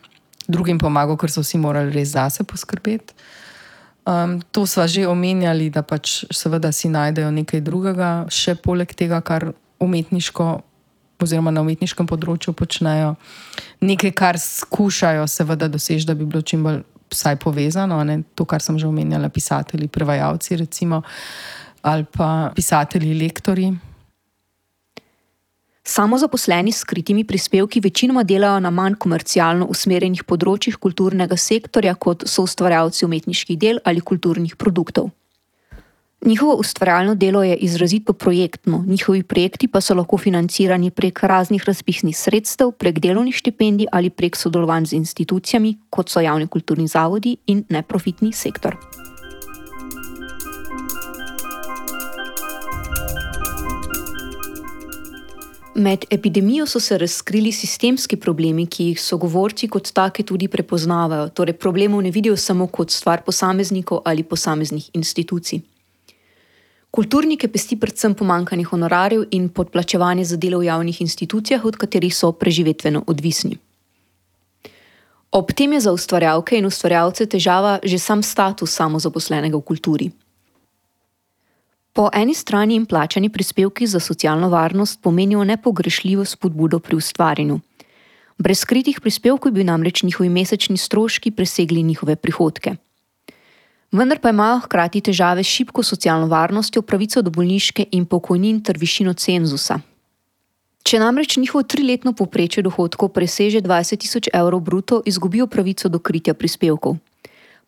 drugim 0.47 0.79
pomagal, 0.79 1.17
ker 1.17 1.33
so 1.33 1.41
vsi 1.41 1.57
morali 1.61 1.93
res 1.95 2.13
zase 2.13 2.45
poskrbeti. 2.45 3.17
Um, 4.05 4.41
to 4.51 4.65
smo 4.65 4.87
že 4.87 5.05
omenjali, 5.07 5.69
da 5.69 5.85
pač 5.85 6.25
seveda 6.33 6.71
si 6.73 6.89
najdejo 6.89 7.29
nekaj 7.31 7.61
drugega, 7.61 8.25
še 8.33 8.55
poleg 8.57 8.89
tega, 8.97 9.21
kar 9.21 9.53
umetniško, 9.77 10.47
oziroma 11.21 11.53
na 11.53 11.61
umetniškem 11.61 12.09
področju 12.09 12.53
počnejo. 12.57 13.13
Nekaj, 13.85 14.13
kar 14.17 14.41
skušajo 14.41 15.27
seveda 15.29 15.69
doseči, 15.69 16.07
da 16.09 16.17
bi 16.17 16.25
bilo 16.25 16.41
čim 16.41 16.65
bolj 16.65 16.81
vsaj 17.11 17.37
povezano, 17.43 17.99
ne? 18.07 18.23
to, 18.33 18.47
kar 18.49 18.63
sem 18.63 18.79
že 18.79 18.89
omenjala, 18.89 19.29
pisatelji, 19.29 19.91
prevajalci, 19.91 20.57
recimo, 20.63 21.03
ali 21.85 22.05
pa 22.09 22.49
pisatelji, 22.55 23.13
lektori. 23.21 23.69
Samozaposleni 25.83 26.71
s 26.71 26.77
skritimi 26.77 27.23
prispevki 27.23 27.79
večinoma 27.79 28.23
delajo 28.23 28.59
na 28.59 28.69
manj 28.69 28.99
komercialno 29.01 29.65
usmerjenih 29.65 30.23
področjih 30.29 30.77
kulturnega 30.77 31.37
sektorja, 31.37 31.95
kot 31.95 32.27
so 32.29 32.45
ustvarjalci 32.45 33.05
umetniških 33.07 33.57
del 33.57 33.81
ali 33.83 34.01
kulturnih 34.01 34.55
produktov. 34.55 35.09
Njihovo 36.21 36.53
ustvarjalno 36.61 37.15
delo 37.15 37.41
je 37.43 37.55
izrazito 37.55 38.13
projektno, 38.13 38.83
njihovi 38.87 39.23
projekti 39.23 39.67
pa 39.67 39.81
so 39.81 39.95
lahko 39.97 40.17
financirani 40.21 40.91
prek 40.91 41.23
raznih 41.23 41.63
razpisnih 41.65 42.17
sredstev, 42.17 42.71
prek 42.77 42.99
delovnih 43.01 43.35
štipendij 43.35 43.89
ali 43.91 44.09
prek 44.09 44.37
sodelovanj 44.37 44.85
z 44.85 45.01
institucijami, 45.01 45.77
kot 45.89 46.13
so 46.13 46.21
javni 46.21 46.47
kulturni 46.47 46.87
zavodi 46.87 47.37
in 47.47 47.65
neprofitni 47.69 48.33
sektor. 48.33 48.77
Med 55.75 56.05
epidemijo 56.09 56.65
so 56.67 56.79
se 56.79 56.97
razkrili 56.97 57.51
sistemski 57.51 58.15
problemi, 58.15 58.65
ki 58.67 58.89
jih 58.89 59.01
sogovorci 59.01 59.69
kot 59.71 59.91
take 59.95 60.23
tudi 60.23 60.47
prepoznavajo, 60.51 61.29
torej 61.29 61.53
problemov 61.53 62.01
ne 62.03 62.11
vidijo 62.11 62.35
samo 62.37 62.67
kot 62.67 62.91
stvar 62.91 63.21
posameznikov 63.23 64.01
ali 64.05 64.23
posameznih 64.23 64.89
institucij. 64.93 65.61
Kulturnike 66.91 67.47
pesti 67.47 67.79
predvsem 67.79 68.13
pomankanje 68.13 68.63
honorarjev 68.63 69.23
in 69.31 69.47
podplačevanje 69.49 70.25
za 70.25 70.37
delo 70.37 70.59
v 70.59 70.65
javnih 70.65 71.01
institucijah, 71.01 71.65
od 71.65 71.77
katerih 71.77 72.15
so 72.15 72.31
preživetveno 72.31 73.03
odvisni. 73.07 73.57
Ob 75.31 75.53
tem 75.55 75.73
je 75.73 75.79
za 75.79 75.91
ustvarjalke 75.91 76.57
in 76.57 76.65
ustvarjalce 76.65 77.25
težava 77.25 77.79
že 77.83 77.99
sam 77.99 78.23
status 78.23 78.75
samozaposlenega 78.75 79.57
v 79.57 79.61
kulturi. 79.61 80.11
Po 81.93 82.09
eni 82.13 82.33
strani 82.33 82.73
jim 82.73 82.85
plačani 82.85 83.29
prispevki 83.29 83.87
za 83.87 83.99
socialno 83.99 84.49
varnost 84.49 85.01
pomenijo 85.01 85.43
nepogrešljivo 85.43 86.25
spodbudo 86.25 86.79
pri 86.79 86.95
ustvarjanju. 86.95 87.59
Brez 88.37 88.59
skritih 88.59 89.01
prispevkov 89.01 89.51
bi 89.51 89.63
namreč 89.63 90.03
njihovi 90.03 90.29
mesečni 90.29 90.77
stroški 90.77 91.31
presegli 91.31 91.83
njihove 91.83 92.15
prihodke. 92.15 92.75
Vendar 93.91 94.19
pa 94.19 94.29
imajo 94.29 94.59
hkrati 94.59 95.01
težave 95.01 95.43
s 95.43 95.47
šibko 95.47 95.83
socialno 95.83 96.27
varnostjo, 96.27 96.81
pravico 96.81 97.21
do 97.21 97.29
bolniške 97.29 97.85
in 97.91 98.05
pokojnin 98.05 98.63
ter 98.63 98.77
višino 98.77 99.13
cenzusa. 99.13 99.79
Če 100.83 100.99
namreč 100.99 101.37
njihovo 101.37 101.63
triletno 101.63 102.13
povprečje 102.13 102.63
dohodkov 102.63 103.09
preseže 103.09 103.61
20 103.61 103.99
tisoč 103.99 104.29
evrov 104.33 104.59
bruto, 104.59 105.01
izgubijo 105.05 105.47
pravico 105.47 105.89
do 105.89 105.99
kritja 105.99 106.33
prispevkov. 106.33 106.97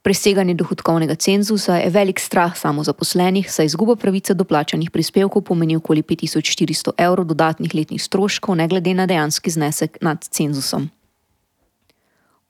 Preseganje 0.03 0.53
dohodkovnega 0.59 1.15
cenzusa 1.15 1.77
je 1.79 1.89
velik 1.89 2.19
strah 2.19 2.57
samozaposlenih, 2.59 3.51
saj 3.51 3.65
izguba 3.65 3.95
pravice 3.95 4.33
do 4.33 4.43
plačanih 4.43 4.91
prispevkov 4.91 5.45
pomeni 5.47 5.77
okoli 5.79 6.03
5400 6.03 6.91
evrov 6.97 7.25
dodatnih 7.25 7.75
letnih 7.75 8.03
stroškov, 8.03 8.55
ne 8.55 8.67
glede 8.67 8.93
na 8.93 9.05
dejanski 9.07 9.49
znesek 9.49 9.97
nad 10.01 10.19
cenzusom. 10.19 10.89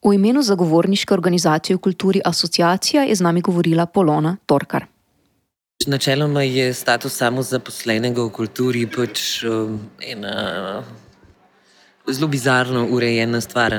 V 0.03 0.15
imenu 0.15 0.41
zagovorniške 0.41 1.13
organizacije 1.13 1.75
v 1.77 1.79
kulturi 1.79 2.22
Asociacija 2.25 3.03
je 3.03 3.15
z 3.15 3.22
nami 3.22 3.41
govorila 3.41 3.86
Polona 3.86 4.38
Torkar. 4.45 4.86
Načeloma 5.88 6.41
je 6.41 6.74
status 6.74 7.13
samozaposlenega 7.13 8.22
v 8.24 8.29
kulturi 8.33 8.88
pač 8.88 9.43
um, 9.43 9.77
ena 10.01 10.83
zelo 12.10 12.27
bizarno 12.27 12.86
urejena 12.91 13.41
stvar. 13.41 13.75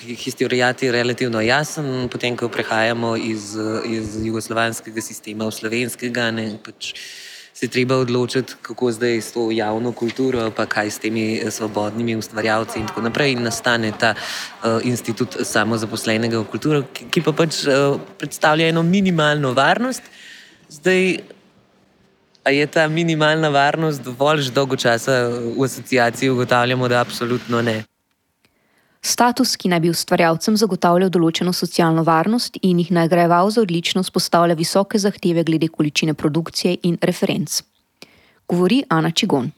Historijat 0.00 0.82
je 0.82 0.92
relativno 0.92 1.40
jasen, 1.40 2.08
potem 2.08 2.36
ko 2.36 2.48
prehajamo 2.48 3.16
iz, 3.16 3.56
iz 3.86 4.26
jugoslovanskega 4.26 5.00
sistema 5.00 5.46
v 5.46 5.56
slovenskega. 5.60 6.30
Ne, 6.30 6.50
pač 6.64 6.94
Se 7.58 7.66
je 7.66 7.70
treba 7.74 7.96
odločiti, 7.98 8.54
kako 8.62 8.92
zdaj 8.92 9.16
s 9.18 9.32
to 9.34 9.50
javno 9.50 9.90
kulturo, 9.92 10.44
pa 10.54 10.66
kaj 10.70 10.90
s 10.90 10.98
temi 11.02 11.42
svobodnimi 11.50 12.14
ustvarjalci, 12.16 12.78
in 12.78 12.86
tako 12.86 13.02
naprej. 13.02 13.32
In 13.32 13.42
nastane 13.42 13.90
ta 13.98 14.12
uh, 14.14 14.78
institut 14.86 15.34
samozaposlenega 15.42 16.38
v 16.38 16.46
kulturo, 16.46 16.84
ki, 16.94 17.08
ki 17.10 17.22
pa 17.26 17.34
pač 17.34 17.64
uh, 17.66 17.98
predstavlja 18.18 18.68
eno 18.70 18.84
minimalno 18.86 19.50
varnost. 19.58 20.06
Zdaj, 20.70 21.18
A 22.48 22.50
je 22.50 22.66
ta 22.66 22.88
minimalna 22.88 23.48
varnost 23.52 24.00
dovolj 24.00 24.40
že 24.40 24.52
dolgo 24.56 24.76
časa 24.76 25.28
v 25.28 25.64
asociaciji, 25.64 26.30
ugotavljamo, 26.32 26.88
da 26.88 27.00
absolutno 27.00 27.60
ne. 27.62 27.82
Status, 29.04 29.52
ki 29.60 29.68
naj 29.68 29.80
bi 29.84 29.90
ustvarjalcem 29.92 30.56
zagotavljal 30.56 31.12
določeno 31.12 31.52
socialno 31.52 32.06
varnost 32.08 32.56
in 32.62 32.80
jih 32.80 32.94
nagrajeval 32.96 33.52
za 33.52 33.60
odličnost, 33.66 34.14
postavlja 34.16 34.56
visoke 34.56 34.96
zahteve 34.98 35.44
glede 35.44 35.68
količine 35.68 36.16
produkcije 36.16 36.78
in 36.88 36.96
referenc. 37.04 37.60
Govori 38.48 38.80
Ana 38.88 39.12
Čigon. 39.12 39.52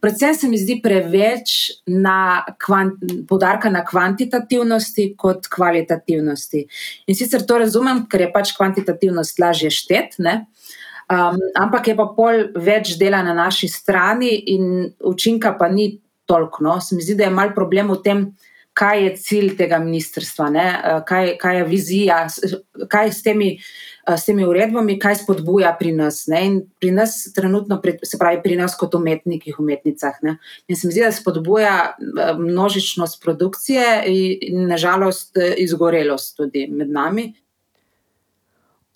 Predvsem 0.00 0.34
se 0.34 0.48
mi 0.48 0.58
zdi 0.58 0.78
preveč 0.82 1.52
na 1.90 2.44
kvant, 2.62 3.02
podarka 3.26 3.70
na 3.70 3.82
kvantitativnosti 3.84 5.08
kot 5.18 5.50
kvalitativnosti. 5.50 6.62
In 7.10 7.18
sicer 7.18 7.42
to 7.42 7.58
razumem, 7.58 8.04
ker 8.06 8.22
je 8.22 8.30
pač 8.32 8.54
kvantitativnost 8.54 9.42
lažje 9.42 9.72
štet, 9.74 10.14
um, 11.10 11.40
ampak 11.56 11.88
je 11.88 11.96
pa 11.96 12.08
pol 12.16 12.48
več 12.56 12.96
dela 13.00 13.22
na 13.24 13.34
naši 13.36 13.68
strani, 13.68 14.30
in 14.54 14.92
učinka 15.00 15.54
pa 15.58 15.68
ni 15.68 15.98
toliko. 16.28 16.64
No. 16.64 16.78
Se 16.80 16.96
mi 16.96 17.02
zdi, 17.02 17.16
da 17.18 17.28
je 17.28 17.34
mal 17.34 17.54
problem 17.56 17.92
v 17.94 18.00
tem, 18.04 18.24
kaj 18.78 19.04
je 19.04 19.14
cilj 19.18 19.54
tega 19.58 19.80
ministrstva, 19.82 20.48
uh, 20.54 20.98
kaj, 21.08 21.36
kaj 21.40 21.62
je 21.62 21.68
vizija, 21.68 22.24
kaj 22.88 23.12
s 23.12 23.22
temi. 23.26 23.54
Uh, 23.58 23.96
s 24.16 24.24
temi 24.24 24.46
uredbami, 24.48 24.94
kaj 24.96 25.18
spodbuja 25.20 25.74
pri 25.76 25.90
nas. 25.92 26.22
Pri 26.80 26.90
nas, 26.96 27.16
trenutno, 27.36 27.76
se 28.00 28.16
pravi, 28.18 28.38
pri 28.40 28.56
nas, 28.56 28.76
kot 28.78 28.94
umetnikih, 28.96 29.58
umetnicah. 29.60 30.16
Ne? 30.24 30.38
In 30.68 30.76
se 30.76 30.88
mi 30.88 30.94
zdi, 30.94 31.02
da 31.04 31.12
spodbuja 31.12 31.74
uh, 31.92 32.30
množičnost 32.40 33.20
produkcije 33.20 33.84
in, 34.08 34.64
nažalost, 34.70 35.36
izgorelost 35.56 36.36
tudi 36.40 36.64
med 36.72 36.88
nami. 36.88 37.34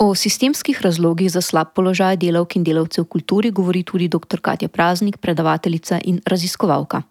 O 0.02 0.14
sistemskih 0.14 0.80
razlogih 0.82 1.30
za 1.30 1.40
slab 1.40 1.76
položaj 1.76 2.16
delavk 2.18 2.56
in 2.58 2.64
delavcev 2.66 3.04
v 3.04 3.08
kulturi 3.14 3.50
govori 3.54 3.84
tudi 3.86 4.08
dr. 4.10 4.40
Katja 4.42 4.68
Praznik, 4.68 5.20
predavateljica 5.22 6.00
in 6.04 6.18
raziskovalka 6.26 7.02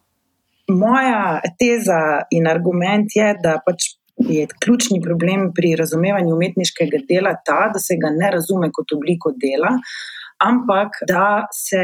moja 0.72 1.42
teza 1.60 2.26
in 2.30 2.48
argument 2.48 3.16
je, 3.16 3.34
da 3.44 3.60
pač 3.66 3.96
je 4.22 4.46
ključni 4.64 5.02
problem 5.02 5.50
pri 5.56 5.76
razumevanju 5.80 6.36
umetniškega 6.36 7.04
dela 7.10 7.34
ta, 7.46 7.70
da 7.74 7.80
se 7.80 7.98
ga 8.02 8.12
ne 8.14 8.32
razume 8.36 8.70
kot 8.74 8.94
obliko 8.94 9.34
dela. 9.44 9.72
Ampak 10.42 11.04
da 11.08 11.48
se 11.54 11.82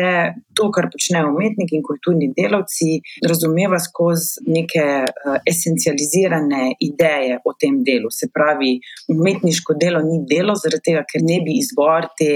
to, 0.58 0.70
kar 0.74 0.88
počnejo 0.94 1.30
umetniki 1.30 1.78
in 1.78 1.84
kulturni 1.86 2.32
delavci, 2.38 2.98
razumeva 3.30 3.78
skozi 3.80 4.44
neke 4.50 4.86
uh, 5.06 5.36
esencializirane 5.52 6.72
ideje 6.80 7.38
o 7.46 7.54
tem 7.54 7.84
delu. 7.86 8.10
Se 8.12 8.32
pravi, 8.34 8.80
umetniško 9.14 9.78
delo 9.78 10.02
ni 10.06 10.24
delo, 10.30 10.58
zaradi 10.58 10.90
tega, 10.90 11.06
ker 11.12 11.26
ne 11.26 11.38
bi 11.46 11.60
izbor 11.62 12.10
te, 12.18 12.32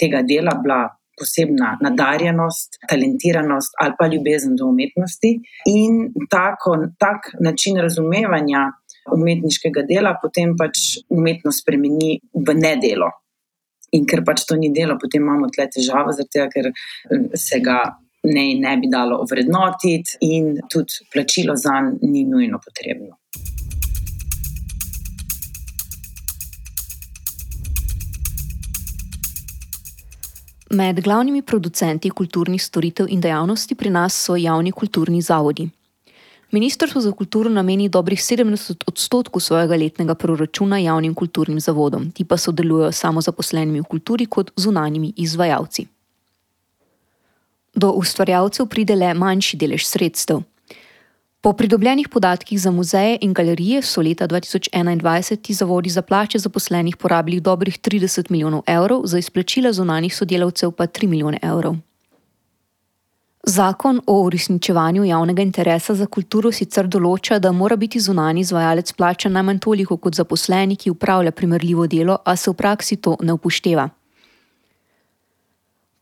tega 0.00 0.24
dela 0.26 0.56
bila 0.58 0.82
posebna 1.20 1.76
nadarjenost, 1.84 2.80
talentiranost 2.88 3.74
ali 3.82 3.94
pa 3.98 4.06
ljubezen 4.06 4.56
do 4.56 4.66
umetnosti. 4.72 5.36
In 5.70 6.02
tako, 6.30 6.76
tak 6.98 7.30
način 7.40 7.78
razumevanja 7.86 8.66
umetniškega 9.14 9.84
dela 9.88 10.16
potem 10.22 10.56
pač 10.58 11.00
umetnost 11.08 11.62
spremeni 11.62 12.18
v 12.34 12.54
nedelo. 12.56 13.10
In 13.92 14.06
ker 14.06 14.22
pač 14.24 14.44
to 14.46 14.56
ni 14.56 14.70
delo, 14.72 14.96
potem 14.98 15.22
imamo 15.22 15.48
tle 15.50 15.66
težavo, 15.66 16.12
zato 16.12 16.46
ker 16.52 16.70
eh, 16.70 17.24
se 17.34 17.60
ga 17.60 17.80
ne, 18.22 18.54
ne 18.54 18.76
bi 18.76 18.88
dalo 18.90 19.18
ovrednotiti, 19.24 20.20
in 20.20 20.60
tudi 20.70 21.06
plačilo 21.12 21.56
za 21.56 21.80
njega 21.80 21.98
ni 22.02 22.24
nujno 22.24 22.60
potrebno. 22.64 23.16
Med 30.70 31.00
glavnimi 31.00 31.42
producenti 31.42 32.10
kulturnih 32.10 32.62
storitev 32.62 33.06
in 33.08 33.20
dejavnosti 33.20 33.74
pri 33.74 33.90
nas 33.90 34.14
so 34.14 34.36
javni 34.36 34.72
kulturni 34.72 35.22
zavodi. 35.22 35.70
Ministrstvo 36.50 37.00
za 37.00 37.12
kulturo 37.12 37.50
nameni 37.50 37.88
dobrih 37.88 38.18
70 38.18 38.84
odstotkov 38.86 39.40
svojega 39.40 39.76
letnega 39.76 40.14
proračuna 40.14 40.78
javnim 40.78 41.14
kulturnim 41.14 41.60
zavodom, 41.60 42.10
ti 42.10 42.24
pa 42.24 42.36
sodelujo 42.36 42.92
samo 42.92 43.20
zaposlenimi 43.20 43.80
v 43.80 43.84
kulturi 43.84 44.26
kot 44.26 44.50
zunanjimi 44.56 45.12
izvajalci. 45.16 45.86
Do 47.74 47.90
ustvarjalcev 47.90 48.66
pride 48.66 48.96
le 48.96 49.14
manjši 49.14 49.56
delež 49.56 49.86
sredstev. 49.86 50.42
Po 51.40 51.52
pridobljenih 51.52 52.08
podatkih 52.08 52.60
za 52.60 52.70
muzeje 52.70 53.18
in 53.20 53.32
galerije 53.32 53.82
so 53.82 54.02
leta 54.02 54.28
2021 54.28 55.36
ti 55.42 55.54
zavodi 55.54 55.90
za 55.90 56.02
plače 56.02 56.38
zaposlenih 56.38 56.96
porabili 56.96 57.40
dobrih 57.40 57.78
30 57.78 58.30
milijonov 58.30 58.62
evrov, 58.66 59.02
za 59.04 59.18
izplačila 59.18 59.72
zunanih 59.72 60.16
sodelavcev 60.16 60.72
pa 60.72 60.86
3 60.86 61.06
milijone 61.06 61.38
evrov. 61.42 61.76
Zakon 63.50 64.00
o 64.06 64.22
uresničevanju 64.22 65.04
javnega 65.04 65.42
interesa 65.42 65.94
za 65.94 66.06
kulturo 66.06 66.52
sicer 66.54 66.86
določa, 66.86 67.40
da 67.42 67.50
mora 67.52 67.74
biti 67.76 67.98
zunani 67.98 68.44
izvajalec 68.44 68.92
plačan 68.94 69.32
najmanj 69.34 69.58
toliko 69.64 69.96
kot 69.96 70.14
zaposleni, 70.14 70.76
ki 70.78 70.92
upravlja 70.92 71.32
primerljivo 71.34 71.86
delo, 71.90 72.18
a 72.24 72.36
se 72.36 72.50
v 72.50 72.54
praksi 72.60 73.00
to 73.02 73.16
ne 73.26 73.34
upošteva. 73.34 73.88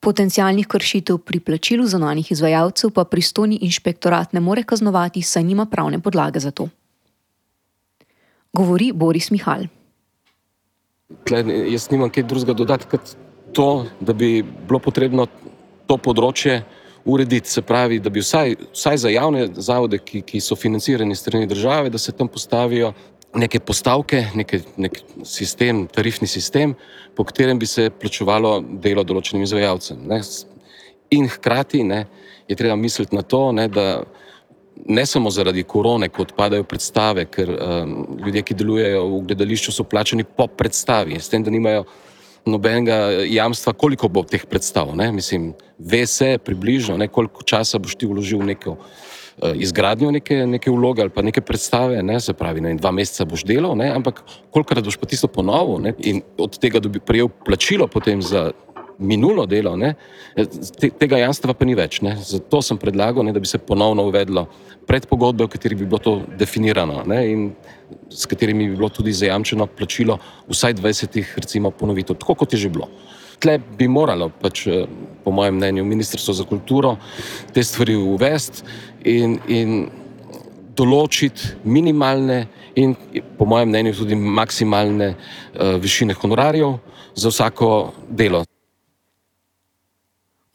Potencijalnih 0.05 0.69
kršitev 0.69 1.19
pri 1.25 1.41
plačilu 1.41 1.87
zunanih 1.89 2.29
izvajalcev 2.35 2.93
pa 2.99 3.05
pristojni 3.09 3.63
inšpektorat 3.65 4.37
ne 4.37 4.43
more 4.45 4.63
kaznovati, 4.63 5.23
saj 5.23 5.45
nima 5.45 5.67
pravne 5.67 6.01
podlage 6.05 6.43
za 6.45 6.51
to. 6.51 6.69
Govori 8.53 8.91
Boris 8.93 9.31
Mihal. 9.31 9.65
Tle, 11.25 11.41
jaz 11.73 11.89
nimam 11.95 12.13
kaj 12.13 12.29
drugega 12.29 12.59
dodati, 12.61 12.91
kot 12.93 13.15
to, 13.57 13.71
da 14.01 14.13
bi 14.13 14.43
bilo 14.43 14.83
potrebno 14.85 15.27
to 15.89 15.97
področje 15.97 16.61
urediti. 17.09 17.51
Se 17.51 17.63
pravi, 17.63 17.99
da 18.01 18.11
bi 18.11 18.21
vsaj, 18.21 18.57
vsaj 18.73 18.97
za 19.05 19.13
javne 19.13 19.49
zavode, 19.57 19.99
ki, 19.99 20.23
ki 20.23 20.41
so 20.45 20.57
financirani 20.57 21.17
strani 21.17 21.47
države, 21.47 21.91
da 21.91 21.99
se 21.99 22.13
tam 22.13 22.29
postavijo 22.29 22.93
neke 23.35 23.61
postavke, 23.61 24.25
neke, 24.35 24.61
nek 24.77 25.01
sistem, 25.25 25.87
tarifni 25.87 26.29
sistem, 26.29 26.75
po 27.17 27.25
katerem 27.25 27.59
bi 27.59 27.67
se 27.67 27.91
plačevalo 27.91 28.59
delo 28.83 29.05
določenim 29.05 29.45
izvajalcem. 29.45 30.01
Ne. 30.09 30.21
In 31.17 31.29
hkrati 31.29 31.83
ne, 31.85 32.05
je 32.49 32.57
treba 32.57 32.77
misliti 32.77 33.17
na 33.17 33.23
to, 33.23 33.51
ne, 33.53 33.69
da 33.69 34.03
ne 34.89 35.05
samo 35.07 35.31
zaradi 35.31 35.65
korone, 35.69 36.09
ko 36.09 36.23
odpadajo 36.23 36.65
predstave, 36.69 37.27
ker 37.33 37.51
um, 37.51 37.95
ljudje, 38.25 38.43
ki 38.47 38.57
delujejo 38.61 39.05
v 39.07 39.23
gledališču, 39.31 39.75
so 39.75 39.85
plačani 39.85 40.25
po 40.25 40.47
predstavi, 40.47 41.19
s 41.21 41.29
tem, 41.33 41.45
da 41.45 41.53
nimajo 41.53 41.85
nobenega 42.49 42.97
jamstva, 43.29 43.73
koliko 43.73 44.09
bo 44.09 44.25
teh 44.25 44.47
predstav. 44.47 44.95
Ne. 44.97 45.13
Mislim, 45.13 45.53
ve 45.79 46.07
se 46.07 46.39
približno, 46.45 46.97
ne, 46.97 47.09
koliko 47.09 47.43
časa 47.43 47.79
boš 47.79 47.95
ti 48.01 48.07
vložil 48.07 48.43
v 48.43 48.53
neko. 48.55 48.77
Eh, 49.43 49.53
izgradnjo 49.55 50.11
neke, 50.11 50.35
neke 50.47 50.71
vloge 50.71 51.03
ali 51.03 51.11
pa 51.15 51.23
neke 51.23 51.41
predstave, 51.41 52.03
ne, 52.03 52.17
se 52.21 52.33
pravi, 52.35 52.61
ne, 52.61 52.73
dva 52.75 52.91
meseca 52.91 53.23
boš 53.25 53.45
delal, 53.47 53.77
ne, 53.79 53.87
ampak 53.95 54.25
kolikrat 54.51 54.83
boš 54.83 54.97
pa 54.99 55.07
tisto 55.07 55.29
ponovil 55.31 55.93
in 56.03 56.25
od 56.39 56.59
tega 56.59 56.81
dobi 56.83 56.99
prejel 56.99 57.31
plačilo 57.47 57.87
potem 57.87 58.23
za 58.23 58.51
minulo 58.99 59.47
delo, 59.47 59.77
ne, 59.77 59.95
eh, 60.37 60.47
te, 60.79 60.91
tega 60.91 61.19
jamstva 61.23 61.55
pa 61.55 61.65
ni 61.65 61.75
več. 61.79 62.01
Ne. 62.03 62.17
Zato 62.23 62.63
sem 62.63 62.79
predlagal, 62.79 63.25
ne, 63.25 63.33
da 63.33 63.41
bi 63.41 63.47
se 63.47 63.59
ponovno 63.59 64.09
uvedlo 64.09 64.49
predpogodbe, 64.89 65.45
v 65.45 65.53
katerih 65.53 65.79
bi 65.79 65.87
bilo 65.87 66.01
to 66.03 66.17
definirano 66.39 67.05
ne, 67.07 67.21
in 67.31 67.51
s 68.09 68.27
katerimi 68.27 68.69
bi 68.69 68.77
bilo 68.77 68.89
tudi 68.89 69.13
zajamčeno 69.13 69.67
plačilo 69.67 70.19
vsaj 70.49 70.75
20 70.81 71.23
recimo 71.37 71.71
ponovitev, 71.71 72.17
tako 72.19 72.35
kot 72.43 72.53
je 72.53 72.67
že 72.67 72.73
bilo 72.73 72.89
tle 73.39 73.59
bi 73.79 73.89
moralo, 73.89 74.31
pač, 74.43 74.67
eh, 74.67 74.87
po 75.25 75.31
mojem 75.31 75.55
mnenju, 75.55 75.85
Ministrstvo 75.85 76.35
za 76.35 76.45
kulturo 76.45 76.97
te 77.55 77.63
stvari 77.63 77.97
uvesti 77.97 78.63
in, 79.05 79.39
in 79.49 79.91
določiti 80.75 81.55
minimalne 81.65 82.47
in, 82.77 82.95
po 83.39 83.47
mojem 83.47 83.69
mnenju, 83.69 83.95
tudi 83.99 84.15
maksimalne 84.15 85.09
uh, 85.11 85.75
višine 85.83 86.15
honorarjev 86.15 86.77
za 87.19 87.33
vsako 87.33 87.93
delo. 88.09 88.45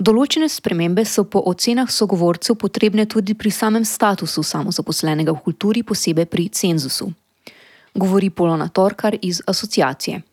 Določene 0.04 0.50
spremembe 0.52 1.06
so 1.08 1.24
po 1.24 1.40
ocenah 1.52 1.88
sogovorcev 1.88 2.58
potrebne 2.60 3.06
tudi 3.08 3.38
pri 3.40 3.52
samem 3.52 3.86
statusu 3.88 4.44
samozaposlenega 4.44 5.32
v 5.32 5.44
kulturi, 5.46 5.84
posebej 5.88 6.28
pri 6.28 6.50
cenzusu. 6.52 7.08
Govori 7.96 8.30
Polona 8.30 8.68
Torkar 8.68 9.16
iz 9.22 9.40
asociacije 9.48 10.24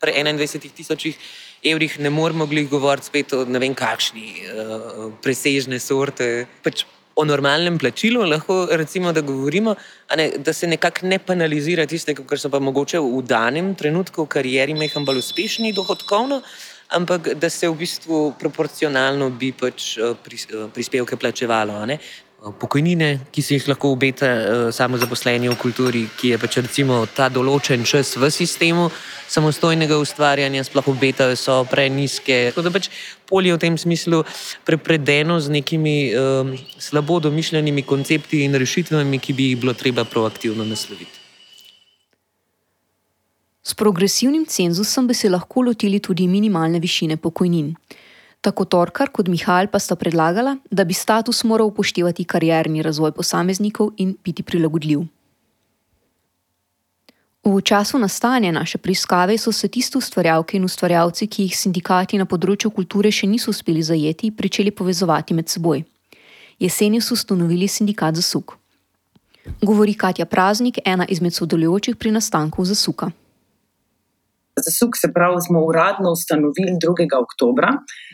pri 0.00 0.12
21 0.16 0.72
tisočih 0.72 1.16
evrih 1.64 2.00
ne 2.00 2.10
moremo 2.10 2.46
govoriti 2.70 3.06
spet 3.06 3.32
o 3.32 3.44
ne 3.44 3.58
vem 3.58 3.74
kakšni 3.74 4.32
uh, 4.32 5.12
presežne 5.22 5.78
sorte. 5.78 6.46
Pač 6.64 6.86
o 7.16 7.24
normalnem 7.24 7.76
plačilu 7.78 8.24
lahko 8.24 8.68
recimo, 8.70 9.12
da 9.12 9.20
govorimo, 9.20 9.74
ne, 10.16 10.30
da 10.38 10.52
se 10.52 10.66
nekako 10.66 11.06
ne 11.06 11.18
penalizira 11.18 11.86
tiste, 11.86 12.14
kar 12.14 12.38
so 12.38 12.48
pa 12.48 12.58
mogoče 12.58 12.98
v 12.98 13.20
danem 13.28 13.74
trenutku 13.74 14.24
v 14.24 14.30
karieri 14.36 14.74
meham 14.74 15.04
bolj 15.04 15.20
uspešni 15.20 15.74
dohodkovno. 15.76 16.40
Ampak 16.90 17.34
da 17.34 17.50
se 17.50 17.68
v 17.68 17.76
bistvu 17.76 18.34
proporcionalno 18.38 19.30
bi 19.30 19.52
pač 19.52 19.98
prispevke 20.74 21.16
plačevalo. 21.16 21.86
Pokojnine, 22.40 23.26
ki 23.28 23.42
si 23.44 23.58
jih 23.58 23.66
lahko 23.68 23.90
obeta 23.92 24.72
samo 24.72 24.96
zaposleni 24.96 25.50
v 25.52 25.58
kulturi, 25.60 26.06
ki 26.16 26.32
je 26.32 26.38
pač 26.40 26.56
recimo 26.64 27.02
ta 27.04 27.28
določen 27.28 27.84
čas 27.84 28.14
v 28.16 28.30
sistemu 28.32 28.88
samostojnega 29.28 30.00
ustvarjanja, 30.00 30.64
sploh 30.64 30.88
obetajo, 30.88 31.36
so 31.36 31.60
preniske. 31.68 32.48
Tako 32.48 32.64
da 32.64 32.72
pač 32.72 32.88
polje 33.28 33.52
v 33.52 33.60
tem 33.60 33.76
smislu 33.76 34.24
prepredeno 34.64 35.36
z 35.36 35.52
nekimi 35.52 35.96
um, 36.16 36.56
slabo 36.80 37.20
domišljenimi 37.28 37.84
koncepti 37.84 38.40
in 38.48 38.56
rešitvami, 38.56 39.20
ki 39.20 39.36
bi 39.36 39.52
jih 39.52 39.60
bilo 39.60 39.76
treba 39.76 40.08
proaktivno 40.08 40.64
nasloviti. 40.64 41.19
S 43.62 43.74
progresivnim 43.74 44.46
cenzusom 44.46 45.06
bi 45.06 45.14
se 45.14 45.28
lahko 45.28 45.62
lotili 45.62 46.00
tudi 46.00 46.26
minimalne 46.26 46.78
višine 46.78 47.16
pokojnin. 47.16 47.74
Tako 48.40 48.64
Torkar 48.64 49.10
kot 49.12 49.28
Mihajl 49.28 49.68
pa 49.68 49.78
sta 49.78 49.96
predlagala, 49.96 50.56
da 50.70 50.84
bi 50.84 50.94
status 50.94 51.44
moral 51.44 51.68
upoštevati 51.68 52.24
karjerni 52.24 52.82
razvoj 52.82 53.12
posameznikov 53.12 53.90
in 53.96 54.16
biti 54.24 54.42
prilagodljiv. 54.42 55.04
V 57.44 57.60
času 57.60 57.98
nastajanja 57.98 58.52
naše 58.52 58.78
preiskave 58.78 59.38
so 59.38 59.52
se 59.52 59.68
tiste 59.68 59.98
ustvarjalke 59.98 60.56
in 60.56 60.64
ustvarjalci, 60.64 61.26
ki 61.26 61.42
jih 61.42 61.56
sindikati 61.56 62.18
na 62.18 62.26
področju 62.28 62.70
kulture 62.70 63.12
še 63.12 63.26
niso 63.26 63.50
uspeli 63.50 63.82
zajeti, 63.82 64.30
pričeli 64.30 64.70
povezovati 64.70 65.34
med 65.34 65.48
seboj. 65.48 65.84
Jeseni 66.60 67.00
so 67.00 67.14
ustanovili 67.16 67.68
sindikat 67.68 68.14
za 68.14 68.22
suk. 68.22 68.56
Govori 69.62 69.94
Katja 69.94 70.26
Praznik, 70.26 70.78
ena 70.84 71.06
izmed 71.08 71.32
sodelujočih 71.32 71.96
pri 71.96 72.12
nastanku 72.12 72.64
za 72.64 72.74
suka. 74.50 74.62
Za 74.64 74.70
SUK 74.78 74.96
se 74.96 75.08
pravi, 75.12 75.40
smo 75.46 75.60
uradno 75.64 76.10
ustanovili 76.10 76.72
2. 76.72 77.22
oktober, 77.24 77.64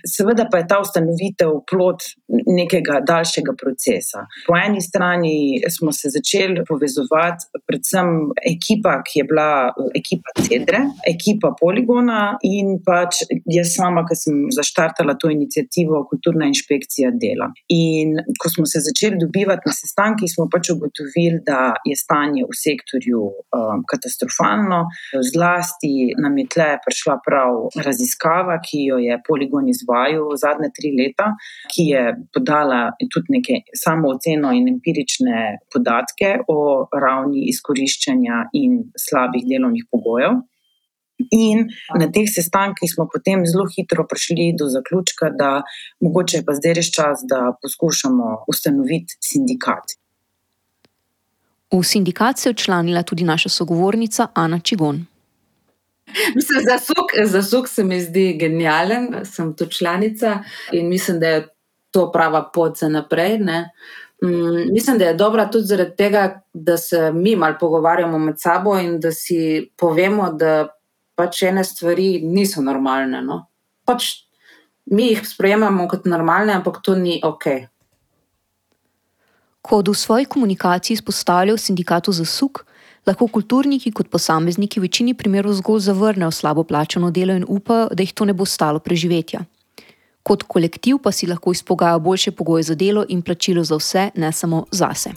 seveda 0.04 0.48
pa 0.50 0.58
je 0.58 0.68
ta 0.68 0.80
ustanovitev 0.80 1.52
plod 1.70 2.04
nekega 2.28 3.00
daljšega 3.06 3.54
procesa. 3.62 4.26
Po 4.46 4.56
eni 4.58 4.80
strani 4.82 5.36
smo 5.70 5.92
se 5.92 6.10
začeli 6.16 6.64
povezovati, 6.68 7.48
predvsem 7.68 8.08
ekipa, 8.52 8.98
ki 9.06 9.20
je 9.20 9.24
bila 9.30 9.50
ekipa 9.98 10.34
Cedre, 10.42 10.80
ekipa 11.08 11.52
Poligona 11.60 12.36
in 12.46 12.76
pač 12.86 13.22
jaz 13.56 13.74
sama, 13.76 14.04
ki 14.08 14.18
sem 14.18 14.40
zaštartala 14.58 15.16
to 15.20 15.30
inicijativo 15.32 16.04
Kulturna 16.10 16.48
inšpekcija 16.50 17.12
dela. 17.22 17.50
In 17.72 18.16
ko 18.40 18.50
smo 18.52 18.66
se 18.66 18.82
začeli 18.88 19.20
dobivati 19.20 19.66
na 19.66 19.74
sestankih, 19.74 20.30
smo 20.32 20.48
pač 20.52 20.70
ugotovili, 20.74 21.42
da 21.46 21.76
je 21.86 21.96
stanje 21.96 22.44
v 22.46 22.56
sektorju 22.56 23.22
um, 23.22 23.82
katastrofalno, 23.90 24.84
zlasti 25.32 26.12
nam 26.22 26.38
je 26.38 26.46
tle 26.54 26.68
prišla 26.84 27.18
prav 27.26 27.66
raziskava, 27.86 28.58
ki 28.62 28.84
jo 28.90 28.98
je 29.02 29.18
Poligon 29.26 29.68
izvajal 29.86 30.36
zadnje 30.36 30.70
tri 30.74 30.90
leta, 30.98 31.34
ki 31.70 31.82
je 31.92 32.02
podala 32.34 32.92
tudi 33.12 33.26
neke 33.38 33.62
samo 33.74 34.08
oceno 34.08 34.52
in 34.52 34.68
empirične 34.68 35.58
podatke 35.72 36.38
o 36.48 36.88
ravni 36.92 37.48
izkoriščanja 37.48 38.50
in 38.52 38.90
slabih 38.96 39.44
delovnih 39.46 39.84
pogojev. 39.90 40.42
In 41.32 41.68
na 41.96 42.10
teh 42.12 42.28
sestankih 42.28 42.90
smo 42.92 43.08
potem 43.08 43.46
zelo 43.46 43.64
hitro 43.72 44.04
prišli 44.04 44.52
do 44.58 44.68
zaključka, 44.68 45.30
da 45.32 45.62
mogoče 46.00 46.38
je 46.38 46.44
pa 46.44 46.52
zdaj 46.52 46.74
res 46.76 46.90
čas, 46.92 47.24
da 47.24 47.54
poskušamo 47.62 48.44
ustanoviti 48.48 49.16
sindikat. 49.20 49.96
V 51.72 51.82
sindikat 51.82 52.38
se 52.38 52.48
je 52.48 52.52
včlanila 52.52 53.02
tudi 53.02 53.24
naša 53.24 53.48
sogovornica 53.48 54.28
Ana 54.34 54.60
Čigon. 54.60 55.06
Mislim, 56.34 56.60
za, 56.68 56.78
suk, 56.78 57.10
za 57.24 57.42
suk 57.42 57.68
se 57.68 57.84
mi 57.84 58.00
zdi 58.00 58.36
genijalen, 58.40 59.24
sem 59.24 59.54
tu 59.56 59.66
članica 59.66 60.42
in 60.72 60.88
mislim, 60.88 61.20
da 61.20 61.28
je 61.28 61.48
to 61.90 62.12
prava 62.12 62.50
pot 62.54 62.78
za 62.78 62.88
naprej. 62.88 63.38
Mm, 63.38 64.72
mislim, 64.72 64.98
da 64.98 65.04
je 65.04 65.14
dobra 65.14 65.50
tudi 65.50 65.64
zaradi 65.64 65.96
tega, 65.96 66.40
da 66.52 66.76
se 66.76 67.12
mi 67.12 67.36
malo 67.36 67.56
pogovarjamo 67.60 68.18
med 68.18 68.34
sabo 68.38 68.78
in 68.78 69.00
da 69.00 69.12
si 69.12 69.70
povemo, 69.76 70.32
da 70.32 70.68
pač 71.14 71.42
ene 71.42 71.64
stvari 71.64 72.20
niso 72.22 72.62
normalne. 72.62 73.22
No? 73.22 73.46
Pač 73.84 74.04
mi 74.86 75.10
jih 75.10 75.24
sprejemamo 75.28 75.88
kot 75.88 76.04
normalne, 76.04 76.52
ampak 76.52 76.82
to 76.82 76.94
ni 76.94 77.20
ok. 77.24 77.46
Kot 79.66 79.88
v 79.88 79.94
svoji 79.94 80.24
komunikaciji 80.24 80.94
izpostavljajo 80.94 81.58
sindikatu 81.58 82.12
za 82.12 82.24
suk, 82.24 82.64
lahko 83.06 83.28
kulturniki 83.28 83.92
kot 83.94 84.08
posamezniki 84.10 84.80
v 84.80 84.88
večini 84.88 85.14
primerov 85.14 85.54
zgolj 85.60 85.80
zavrnejo 85.80 86.30
slabo 86.30 86.64
plačano 86.64 87.10
delo 87.10 87.34
in 87.34 87.44
upajo, 87.48 87.88
da 87.94 88.02
jih 88.02 88.12
to 88.12 88.24
ne 88.24 88.32
bo 88.32 88.44
stalo 88.44 88.78
preživetja. 88.78 89.44
Kot 90.22 90.42
kolektiv 90.42 90.98
pa 91.02 91.12
si 91.12 91.26
lahko 91.26 91.52
izpogajajo 91.52 92.00
boljše 92.00 92.30
pogoje 92.30 92.62
za 92.62 92.74
delo 92.74 93.04
in 93.08 93.22
plačilo 93.22 93.64
za 93.64 93.76
vse, 93.76 94.10
ne 94.14 94.32
samo 94.32 94.64
zase. 94.70 95.14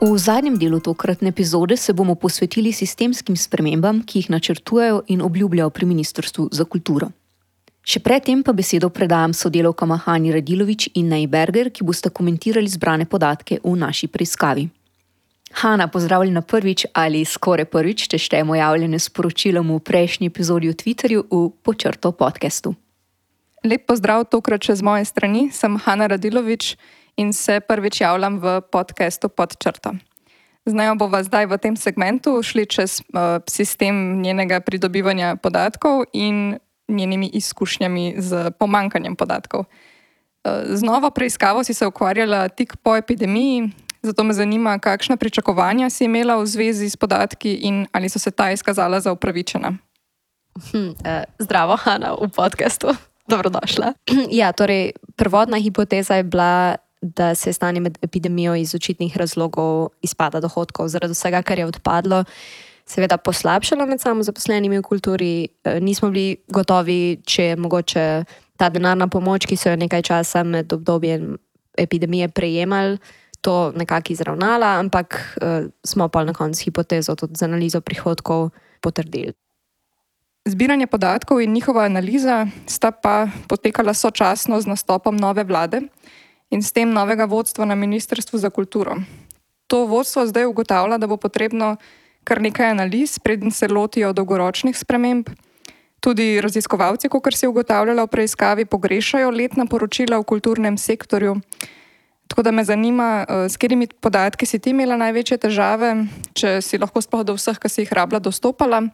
V 0.00 0.16
zadnjem 0.18 0.56
delu 0.56 0.80
tokratne 0.80 1.28
epizode 1.28 1.76
se 1.76 1.92
bomo 1.92 2.14
posvetili 2.14 2.72
sistemskim 2.72 3.36
spremembam, 3.36 4.00
ki 4.02 4.18
jih 4.18 4.30
načrtujejo 4.30 5.02
in 5.08 5.20
obljubljajo 5.22 5.70
pri 5.70 5.86
Ministrstvu 5.86 6.48
za 6.52 6.64
kulturo. 6.64 7.10
Še 7.80 8.02
predtem 8.04 8.42
pa 8.44 8.52
besedo 8.52 8.90
predajam 8.92 9.32
sodelovkama 9.32 9.96
Hani 10.04 10.34
Radilovič 10.34 10.90
in 11.00 11.08
Najberger, 11.08 11.70
ki 11.72 11.86
boste 11.86 12.12
komentirali 12.12 12.68
zbrane 12.68 13.08
podatke 13.08 13.60
v 13.64 13.72
naši 13.76 14.08
preiskavi. 14.12 14.68
Hanna, 15.50 15.88
pozdravljena 15.88 16.42
prvič 16.42 16.86
ali 16.94 17.24
skoraj 17.24 17.66
prvič, 17.72 18.06
če 18.12 18.20
štejemo 18.22 18.54
javljene 18.54 19.00
sporočilom 19.02 19.72
v 19.74 19.80
prejšnji 19.82 20.30
epizodi 20.30 20.70
v 20.70 20.76
Twitterju 20.78 21.24
v 21.26 21.40
počrto 21.66 22.12
podkastu. 22.12 22.76
Lep 23.66 23.88
pozdrav 23.88 24.28
tokrat 24.30 24.62
še 24.62 24.78
z 24.78 24.86
moje 24.86 25.04
strani, 25.04 25.48
sem 25.52 25.74
Hanna 25.84 26.06
Radilovič 26.08 26.76
in 27.18 27.34
se 27.34 27.58
prvič 27.60 28.00
javljam 28.00 28.38
v 28.40 28.60
podkastu 28.70 29.28
pod 29.28 29.58
črto. 29.58 29.98
Z 30.64 30.76
njo 30.76 30.94
bova 31.00 31.24
zdaj 31.24 31.48
v 31.50 31.58
tem 31.58 31.74
segmentu 31.76 32.38
šli 32.44 32.68
čez 32.68 33.00
uh, 33.10 33.42
sistem 33.48 34.22
njenega 34.22 34.60
pridobivanja 34.60 35.34
podatkov 35.40 36.06
in 36.12 36.60
njenimi 36.90 37.30
izkušnjami 37.32 38.14
z 38.18 38.50
pomankanjem 38.58 39.16
podatkov. 39.16 39.64
Eh, 40.44 40.76
z 40.76 40.82
novo 40.82 41.10
preiskavo 41.10 41.64
si 41.64 41.74
se 41.74 41.86
ukvarjala 41.86 42.48
tik 42.48 42.76
po 42.76 42.96
epidemiji, 42.96 43.70
zato 44.02 44.24
me 44.24 44.34
zanima, 44.34 44.78
kakšna 44.78 45.16
pričakovanja 45.16 45.90
si 45.90 46.04
imela 46.04 46.36
v 46.36 46.46
zvezi 46.46 46.90
s 46.90 46.96
podatki 46.96 47.54
in 47.54 47.86
ali 47.92 48.08
so 48.08 48.18
se 48.18 48.30
ta 48.30 48.50
izkazala 48.50 49.00
za 49.00 49.12
upravičena. 49.12 49.76
Hm, 50.70 50.90
eh, 51.04 51.24
zdravo, 51.38 51.76
Hanna, 51.76 52.14
v 52.14 52.28
podkastu. 52.28 52.88
Dobrodošla. 53.28 53.92
Ja, 54.40 54.52
torej, 54.52 54.92
prvotna 55.16 55.56
hipoteza 55.56 56.14
je 56.14 56.22
bila, 56.22 56.76
da 57.02 57.34
se 57.34 57.50
je 57.50 57.54
stanje 57.54 57.80
med 57.80 57.98
epidemijo 58.02 58.54
iz 58.54 58.74
očitnih 58.74 59.16
razlogov 59.16 59.88
izpada 60.02 60.40
dohodkov 60.40 60.88
zaradi 60.88 61.12
vsega, 61.12 61.42
kar 61.42 61.58
je 61.58 61.66
odpadlo 61.66 62.24
seveda 62.90 63.18
poslabšalo 63.22 63.86
med 63.86 64.02
samozaposlenimi 64.02 64.80
v 64.80 64.86
kulturi. 64.86 65.34
Eh, 65.64 65.78
nismo 65.80 66.10
bili 66.10 66.40
gotovi, 66.50 67.20
če 67.22 67.52
je 67.52 67.56
mogoče 67.56 68.06
ta 68.58 68.68
denarna 68.68 69.08
pomoč, 69.08 69.46
ki 69.46 69.56
so 69.56 69.70
jo 69.70 69.78
nekaj 69.78 70.02
časa 70.02 70.42
med 70.44 70.72
obdobjem 70.72 71.38
epidemije 71.78 72.28
prejemali, 72.28 72.98
to 73.40 73.72
nekako 73.72 74.12
izravnala, 74.12 74.76
ampak 74.76 75.16
uh, 75.16 75.70
smo 75.80 76.08
pa 76.12 76.24
na 76.28 76.34
koncu 76.36 76.60
hipotezo 76.64 77.16
tudi 77.16 77.40
z 77.40 77.48
analizo 77.48 77.80
prihodkov 77.80 78.50
potrdili. 78.84 79.32
Zbiranje 80.44 80.86
podatkov 80.86 81.40
in 81.40 81.52
njihova 81.52 81.84
analiza 81.88 82.46
sta 82.66 82.90
pa 82.90 83.28
potekala 83.48 83.94
sočasno 83.94 84.60
z 84.60 84.66
nastopom 84.66 85.16
nove 85.16 85.44
vlade 85.44 85.80
in 86.50 86.60
s 86.62 86.72
tem 86.72 86.92
novega 86.92 87.24
vodstva 87.24 87.64
na 87.64 87.74
Ministrstvu 87.74 88.38
za 88.38 88.50
kulturo. 88.50 88.96
To 89.66 89.86
vodstvo 89.86 90.26
zdaj 90.26 90.44
ugotavlja, 90.44 90.98
da 90.98 91.06
bo 91.06 91.16
potrebno 91.16 91.76
kar 92.30 92.38
nekaj 92.38 92.70
analiz, 92.76 93.18
preden 93.18 93.50
se 93.50 93.66
lotijo 93.68 94.12
dolgoročnih 94.14 94.76
sprememb. 94.78 95.32
Tudi 96.00 96.38
raziskovalci, 96.40 97.10
kot 97.10 97.34
se 97.34 97.44
je 97.44 97.50
ugotavljalo 97.50 98.06
v 98.06 98.12
preiskavi, 98.14 98.64
pogrešajo 98.64 99.32
letna 99.34 99.66
poročila 99.66 100.20
v 100.20 100.24
kulturnem 100.24 100.78
sektorju. 100.78 101.34
Tako 102.30 102.42
da 102.46 102.50
me 102.54 102.64
zanima, 102.64 103.26
eh, 103.28 103.48
s 103.48 103.58
katerimi 103.58 103.88
podatki 104.00 104.46
si 104.46 104.58
ti 104.58 104.70
imela 104.70 104.96
največje 104.96 105.38
težave, 105.38 106.06
če 106.32 106.60
si 106.62 106.78
lahko 106.78 107.02
sploh 107.02 107.24
do 107.26 107.34
vseh, 107.34 107.58
ki 107.58 107.68
si 107.68 107.82
jih 107.82 107.92
rabila, 107.92 108.20
dostopala. 108.22 108.86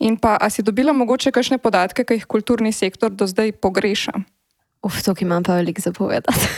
In 0.00 0.16
pa, 0.18 0.36
ali 0.40 0.50
si 0.50 0.62
dobila 0.62 0.92
mogoče 0.92 1.30
kakšne 1.32 1.58
podatke, 1.58 2.04
ki 2.04 2.18
jih 2.18 2.26
kulturni 2.26 2.72
sektor 2.72 3.10
do 3.10 3.26
zdaj 3.26 3.52
pogreša? 3.62 4.12
Uf, 4.82 5.02
to 5.02 5.14
imam 5.20 5.42
pa 5.42 5.56
veliko 5.62 5.80
zapovedati. 5.80 6.50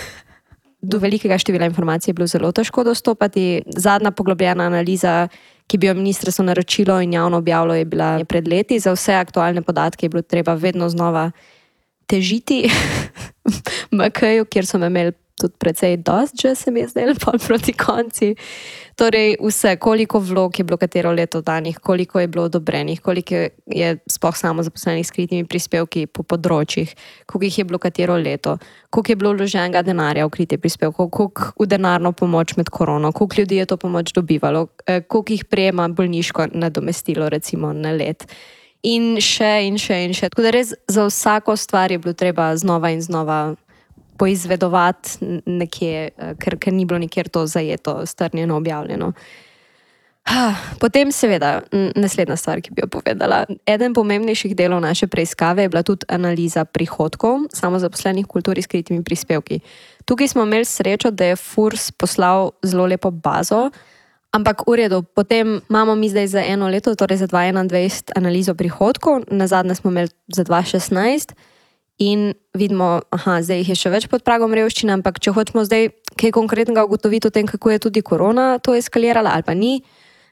Do 0.80 0.98
velikega 0.98 1.38
števila 1.38 1.66
informacij 1.66 2.10
je 2.10 2.14
bilo 2.14 2.26
zelo 2.26 2.52
težko 2.52 2.84
dostopati. 2.84 3.62
Zadnja 3.66 4.10
poglobljena 4.10 4.64
analiza 4.64 5.28
ki 5.68 5.78
bi 5.78 5.86
jo 5.86 5.94
ministrstvo 5.94 6.44
naročilo 6.44 7.00
in 7.00 7.12
javno 7.12 7.36
objavilo, 7.36 7.74
je 7.74 7.84
bila 7.84 8.24
pred 8.24 8.48
leti. 8.48 8.80
Za 8.80 8.92
vse 8.96 9.14
aktualne 9.14 9.62
podatke 9.62 10.06
je 10.06 10.10
bilo 10.10 10.22
treba 10.22 10.54
vedno 10.54 10.88
znova 10.88 11.30
težiti, 12.06 12.70
MK-ju, 14.00 14.44
kjer 14.48 14.66
so 14.66 14.78
me 14.78 14.86
imeli 14.86 15.12
tudi 15.38 15.54
precej 15.58 15.96
dost, 15.96 16.34
že 16.40 16.54
se 16.54 16.70
mi 16.70 16.80
je 16.80 16.88
zdelo 16.88 17.14
pol 17.24 17.38
proti 17.38 17.72
konci. 17.72 18.34
Torej, 18.98 19.36
vse, 19.38 19.76
koliko 19.76 20.18
vlog 20.18 20.58
je 20.58 20.64
bilo 20.64 20.76
katero 20.76 21.12
leto 21.12 21.40
danih, 21.40 21.78
koliko 21.78 22.20
je 22.20 22.26
bilo 22.26 22.44
odobrenih, 22.44 23.00
koliko 23.00 23.34
je 23.66 23.98
spoh 24.10 24.36
samo 24.36 24.62
zaposlenih 24.62 25.06
s 25.06 25.14
kritimi 25.14 25.46
prispevki 25.46 26.06
po 26.06 26.22
področjih, 26.26 26.94
koliko 27.26 27.44
jih 27.46 27.58
je 27.58 27.64
bilo 27.64 27.78
katero 27.78 28.16
leto, 28.18 28.56
koliko 28.90 29.12
je 29.12 29.16
bilo 29.16 29.32
vloženega 29.38 29.82
denarja 29.86 30.26
v 30.26 30.34
krite 30.34 30.58
prispevke, 30.58 31.06
koliko 31.14 31.52
v 31.62 31.68
denarno 31.70 32.12
pomoč 32.12 32.56
med 32.58 32.70
korono, 32.74 33.12
koliko 33.12 33.40
ljudi 33.40 33.62
je 33.62 33.66
to 33.70 33.76
pomoč 33.76 34.12
dobivalo, 34.12 34.66
eh, 34.86 35.00
koliko 35.06 35.32
jih 35.32 35.44
prejema 35.44 35.88
bolniško 35.88 36.48
nadomestilo, 36.52 37.28
recimo 37.28 37.72
na 37.72 37.94
let. 37.94 38.26
In 38.82 39.16
še 39.22 39.66
in 39.66 39.78
še 39.78 40.04
in 40.06 40.12
še. 40.14 40.28
Tako 40.30 40.42
da 40.42 40.50
res 40.54 40.74
za 40.86 41.06
vsako 41.06 41.56
stvar 41.56 41.90
je 41.90 41.98
bilo 41.98 42.14
treba 42.14 42.50
znova 42.56 42.90
in 42.90 43.02
znova 43.02 43.54
poizvedovati 44.18 45.18
nekje, 45.46 46.10
eh, 46.10 46.34
ker, 46.38 46.58
ker 46.58 46.72
ni 46.72 46.84
bilo 46.84 46.98
nikjer 46.98 47.28
to 47.28 47.46
zajeto, 47.46 48.06
strnjeno, 48.06 48.56
objavljeno. 48.56 49.12
Potem, 50.82 51.12
seveda, 51.12 51.62
naslednja 51.96 52.36
stvar, 52.36 52.60
ki 52.60 52.74
bi 52.76 52.82
jo 52.84 52.88
povedala. 52.92 53.46
Eden 53.66 53.94
pomembnejših 53.96 54.52
delov 54.56 54.82
naše 54.84 55.08
preiskave 55.08 55.64
je 55.64 55.72
bila 55.72 55.82
tudi 55.82 56.06
analiza 56.08 56.64
prihodkov 56.64 57.48
samozaposlenih 57.54 58.26
v 58.26 58.28
kulturi 58.28 58.62
s 58.62 58.68
kritimi 58.68 59.00
prispevki. 59.04 59.60
Tukaj 60.04 60.28
smo 60.28 60.44
imeli 60.44 60.64
srečo, 60.64 61.10
da 61.10 61.32
je 61.32 61.36
FURS 61.36 61.90
poslal 61.92 62.52
zelo 62.62 62.86
lepo 62.86 63.10
bazo, 63.10 63.70
ampak 64.32 64.66
v 64.68 64.76
redu, 64.84 65.02
potem 65.02 65.60
imamo 65.70 65.94
mi 65.94 66.08
zdaj 66.08 66.26
za 66.26 66.42
eno 66.44 66.68
leto, 66.68 66.94
torej 66.94 67.24
za 67.24 67.28
2021, 67.28 68.12
analizo 68.16 68.54
prihodkov, 68.54 69.24
na 69.30 69.46
zadnje 69.46 69.74
smo 69.74 69.90
imeli 69.90 70.12
za 70.28 70.44
2016 70.44 71.32
in 71.98 72.32
vidimo, 72.54 73.00
da 73.10 73.40
zdaj 73.42 73.62
jih 73.62 73.72
je 73.74 73.78
še 73.78 73.90
več 73.90 74.06
pod 74.10 74.22
pragom 74.26 74.54
revščine, 74.54 74.94
ampak 74.98 75.18
če 75.22 75.34
hočemo 75.34 75.64
zdaj 75.66 75.90
kaj 76.18 76.32
konkretnega 76.34 76.86
ugotoviti 76.86 77.28
o 77.28 77.34
tem, 77.34 77.46
kako 77.46 77.74
je 77.74 77.82
tudi 77.88 78.02
korona 78.02 78.58
to 78.62 78.74
eskalirala 78.78 79.34
ali 79.34 79.46
pa 79.46 79.54
ni, 79.54 79.82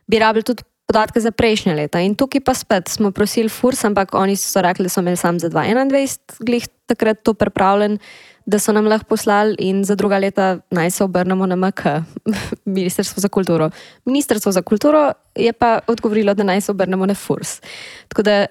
bi 0.06 0.22
rabili 0.22 0.46
tudi 0.46 0.66
podatke 0.86 1.20
za 1.20 1.34
prejšnje 1.34 1.74
leta. 1.74 2.00
In 2.00 2.14
tukaj 2.14 2.40
pa 2.46 2.54
spet 2.54 2.88
smo 2.88 3.10
prosili 3.10 3.50
FURS, 3.50 3.82
ampak 3.88 4.14
oni 4.14 4.38
so 4.38 4.62
rekli, 4.62 4.86
da 4.86 4.92
so 4.94 5.02
imeli 5.02 5.18
sam 5.18 5.40
za 5.42 5.50
2021, 5.50 6.38
glih 6.46 6.68
takrat 6.86 7.22
to 7.26 7.34
pripravljen, 7.34 7.98
da 8.46 8.60
so 8.62 8.70
nam 8.70 8.86
lahko 8.86 9.10
poslali 9.10 9.56
in 9.58 9.82
za 9.84 9.96
druga 9.98 10.20
leta 10.22 10.60
naj 10.70 10.90
se 10.94 11.04
obrnemo 11.04 11.46
na 11.46 11.56
MK, 11.58 12.06
Ministrstvo 12.78 13.20
za 13.20 13.28
kulturo. 13.28 13.70
Ministrstvo 14.04 14.52
za 14.52 14.62
kulturo 14.62 15.10
je 15.34 15.52
pa 15.52 15.80
odgovorilo, 15.86 16.34
da 16.34 16.46
naj 16.46 16.60
se 16.60 16.70
obrnemo 16.70 17.06
na 17.06 17.14
FURS. 17.14 17.60
Tako 18.08 18.22
da 18.22 18.46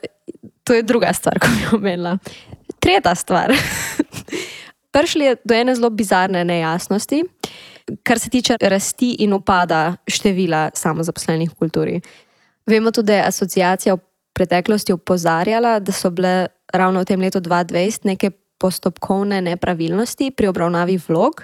to 0.64 0.74
je 0.74 0.84
druga 0.84 1.14
stvar, 1.14 1.40
ko 1.42 1.48
bi 1.48 1.78
omenila 1.78 2.18
tretja 2.86 3.16
stvar. 3.16 3.54
Prišli 4.94 5.26
je 5.26 5.36
do 5.44 5.56
ene 5.58 5.76
zelo 5.76 5.90
bizarne 5.90 6.46
nejasnosti, 6.46 7.24
kar 8.04 8.20
se 8.20 8.30
tiče 8.30 8.58
rasti 8.62 9.16
in 9.26 9.34
upada 9.34 9.98
števila 10.08 10.70
samozaposlenih 10.78 11.52
v 11.52 11.58
kulturi. 11.60 11.98
Vemo 12.66 12.92
tudi, 12.92 13.12
da 13.12 13.20
je 13.20 13.28
asociacija 13.28 13.96
v 13.96 14.04
preteklosti 14.34 14.94
opozarjala, 14.94 15.80
da 15.80 15.92
so 15.92 16.10
bile 16.12 16.48
ravno 16.74 17.02
v 17.02 17.10
tem 17.10 17.22
letu 17.22 17.42
2020 17.42 18.06
neke 18.06 18.32
postopkovne 18.58 19.42
nepravilnosti 19.42 20.32
pri 20.32 20.48
obravnavi 20.48 20.98
vlog. 21.08 21.44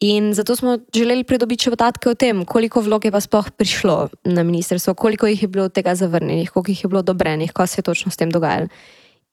In 0.00 0.30
zato 0.34 0.56
smo 0.56 0.78
želeli 0.96 1.26
pridobiti 1.28 1.66
še 1.66 1.74
podatke 1.74 2.08
o 2.08 2.16
tem, 2.16 2.44
koliko 2.48 2.80
vlog 2.80 3.04
je 3.04 3.12
pa 3.12 3.20
sploh 3.20 3.50
prišlo 3.52 4.08
na 4.24 4.42
ministrstvo, 4.46 4.94
koliko 4.94 5.28
jih 5.28 5.42
je 5.42 5.48
bilo 5.48 5.66
od 5.68 5.74
tega 5.76 5.92
zavrnjenih, 5.94 6.50
koliko 6.50 6.72
jih 6.72 6.84
je 6.84 6.88
bilo 6.88 7.02
odobrenih, 7.04 7.52
kaj 7.52 7.66
se 7.66 7.78
je 7.80 7.88
točno 7.90 8.12
s 8.12 8.16
tem 8.16 8.32
dogajalo. 8.32 8.70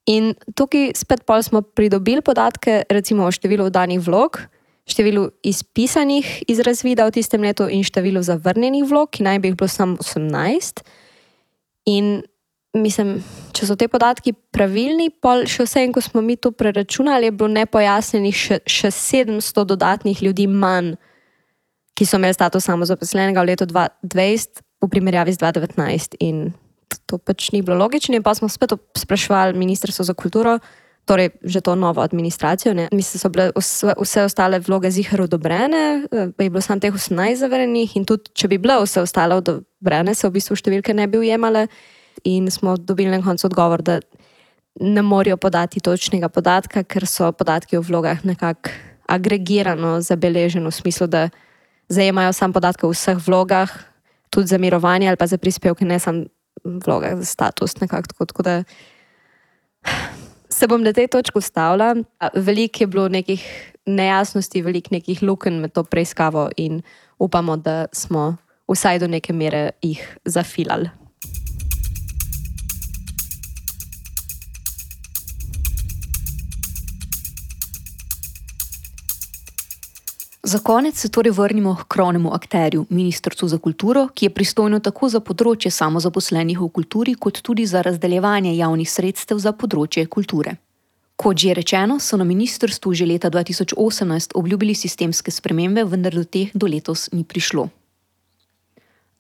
In 0.08 0.32
tukaj 0.56 0.94
spet 0.96 1.26
pol 1.28 1.44
smo 1.44 1.62
pridobili 1.62 2.24
podatke, 2.24 2.86
recimo 2.90 3.28
o 3.28 3.34
številu 3.34 3.68
danih 3.74 4.00
vlog, 4.00 4.40
številu 4.88 5.26
izpisanih 5.44 6.48
iz 6.48 6.62
razvida 6.64 7.08
v 7.10 7.18
tistem 7.20 7.44
letu 7.44 7.68
in 7.68 7.84
številu 7.84 8.24
zavrnjenih 8.24 8.88
vlog, 8.88 9.12
ki 9.12 9.26
naj 9.28 9.42
bi 9.44 9.52
jih 9.52 9.58
bilo 9.60 9.68
samo 9.68 10.00
18. 10.00 10.80
In 11.92 12.22
mislim, 12.78 13.18
če 13.56 13.68
so 13.68 13.76
te 13.80 13.90
podatki 13.92 14.32
pravilni, 14.56 15.10
pol 15.12 15.44
še 15.50 15.66
vse 15.66 15.84
en, 15.84 15.92
ko 15.96 16.04
smo 16.04 16.24
mi 16.24 16.38
to 16.40 16.54
preračunali, 16.56 17.28
je 17.28 17.36
bilo 17.36 17.50
nepojasnjenih 17.52 18.38
še, 18.38 18.60
še 18.64 18.94
700 18.94 19.66
dodatnih 19.74 20.24
ljudi 20.24 20.48
manj, 20.48 20.96
ki 21.98 22.06
so 22.06 22.20
imeli 22.22 22.38
status 22.38 22.68
samozaposlenega 22.70 23.44
v 23.44 23.52
letu 23.52 23.68
2020 23.68 24.64
v 24.86 24.90
primerjavi 24.94 25.34
z 25.34 25.42
2019. 25.42 26.20
In 26.24 26.54
to 27.08 27.18
pač 27.18 27.52
ni 27.56 27.64
bilo 27.64 27.78
logično. 27.80 28.16
In 28.16 28.24
pa 28.24 28.36
smo 28.36 28.50
spet 28.52 28.76
sprašvali 28.98 29.58
Ministrstvo 29.58 30.06
za 30.06 30.14
kulturo, 30.14 30.60
torej 31.08 31.32
že 31.44 31.64
to 31.64 31.76
novo 31.76 32.04
administracijo. 32.04 32.76
Mislim, 32.92 33.18
da 33.18 33.20
so 33.24 33.30
bile 33.30 33.46
vse, 33.56 33.94
vse 33.96 34.24
ostale 34.28 34.60
vloge 34.60 34.92
zihar 34.92 35.24
odobrene, 35.24 36.04
eh, 36.12 36.30
je 36.38 36.50
bilo 36.50 36.62
samo 36.62 36.80
teh 36.84 36.94
18 36.94 37.40
zaverenih 37.40 37.96
in 37.96 38.06
tudi, 38.06 38.30
če 38.34 38.48
bi 38.48 38.60
bile 38.60 38.76
vse 38.84 39.02
ostale 39.02 39.36
odobrene, 39.40 40.16
se 40.16 40.28
v 40.28 40.36
bistvu 40.36 40.60
številke 40.60 40.94
ne 40.94 41.08
bi 41.08 41.18
ujemale. 41.18 41.68
In 42.24 42.52
smo 42.52 42.76
dobili 42.78 43.10
na 43.14 43.22
koncu 43.24 43.48
odgovor, 43.48 43.82
da 43.82 44.00
ne 44.80 45.02
morejo 45.02 45.38
podati 45.38 45.80
točnega 45.80 46.30
podatka, 46.30 46.84
ker 46.84 47.08
so 47.08 47.32
podatki 47.32 47.78
o 47.78 47.82
vlogah 47.82 48.26
nekako 48.26 48.70
agregirano 49.08 50.02
zabeleženi 50.02 50.68
v 50.68 50.74
smislu, 50.74 51.08
da 51.08 51.30
zajemajo 51.90 52.34
samo 52.34 52.54
podatke 52.54 52.86
o 52.86 52.92
vseh 52.92 53.18
vlogah, 53.18 53.72
tudi 54.30 54.52
za 54.52 54.58
mirovanje 54.58 55.08
ali 55.08 55.18
pa 55.18 55.28
za 55.28 55.38
prispevke, 55.38 55.86
ne 55.86 56.00
samo 56.00 56.26
vlogah 56.86 57.18
za 57.18 57.26
status. 57.26 57.80
Nekako, 57.82 58.08
tako, 58.08 58.26
tako 58.26 58.44
da 58.44 58.64
se 60.50 60.68
bom 60.68 60.84
na 60.84 60.94
tej 60.94 61.08
točki 61.08 61.38
ustavila. 61.38 61.96
Veliko 62.34 62.84
je 62.84 62.88
bilo 62.88 63.08
nekih 63.10 63.74
nejasnosti, 63.86 64.62
veliko 64.62 64.90
nekih 64.92 65.24
lukenj 65.24 65.62
med 65.62 65.72
to 65.72 65.84
preiskavo 65.84 66.50
in 66.58 66.82
upamo, 67.20 67.58
da 67.58 67.86
smo 67.94 68.36
vsaj 68.68 69.00
do 69.00 69.08
neke 69.08 69.34
mere 69.34 69.70
jih 69.82 70.18
zafilali. 70.26 70.90
Za 80.48 80.60
konec 80.60 80.96
se 80.96 81.10
torej 81.10 81.32
vrnimo 81.32 81.76
k 81.76 81.84
krovnemu 81.88 82.34
akterju, 82.34 82.86
Ministrstvu 82.90 83.48
za 83.48 83.58
kulturo, 83.58 84.08
ki 84.14 84.26
je 84.26 84.30
pristojno 84.30 84.80
tako 84.80 85.10
za 85.10 85.20
področje 85.20 85.72
samozaposlenih 85.76 86.62
v 86.62 86.70
kulturi, 86.72 87.16
kot 87.20 87.42
tudi 87.44 87.66
za 87.68 87.82
razdeljevanje 87.84 88.54
javnih 88.56 88.88
sredstev 88.88 89.42
za 89.44 89.52
področje 89.52 90.06
kulture. 90.08 90.54
Kot 91.20 91.44
že 91.44 91.52
rečeno, 91.54 92.00
so 92.00 92.16
na 92.16 92.24
ministrstvu 92.24 92.94
že 92.96 93.10
leta 93.10 93.28
2018 93.28 94.38
obljubili 94.40 94.72
sistemske 94.72 95.36
spremembe, 95.36 95.84
vendar 95.84 96.16
do 96.16 96.24
teh 96.24 96.56
do 96.56 96.72
letos 96.72 97.10
ni 97.12 97.28
prišlo. 97.28 97.68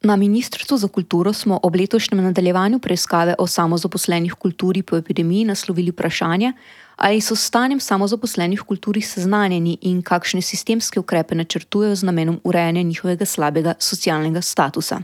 Na 0.01 0.15
Ministrstvu 0.15 0.77
za 0.77 0.87
kulturo 0.87 1.33
smo 1.33 1.59
ob 1.63 1.75
letošnjem 1.75 2.23
nadaljevanju 2.23 2.79
preiskave 2.79 3.35
o 3.39 3.47
samozaposlenih 3.47 4.33
v 4.33 4.35
kulturi 4.35 4.83
po 4.83 4.97
epidemiji 4.97 5.45
naslovili 5.45 5.91
vprašanje, 5.91 6.53
ali 6.95 7.21
so 7.21 7.35
s 7.35 7.49
stanjem 7.49 7.79
samozaposlenih 7.79 8.61
v 8.61 8.65
kulturi 8.65 9.01
seznanjeni 9.01 9.77
in 9.81 10.01
kakšne 10.01 10.41
sistemske 10.41 10.99
ukrepe 10.99 11.35
načrtujejo 11.35 11.95
z 11.95 12.03
namenom 12.03 12.39
urejanja 12.43 12.81
njihovega 12.81 13.25
slabega 13.25 13.73
socialnega 13.79 14.41
statusa. 14.41 15.01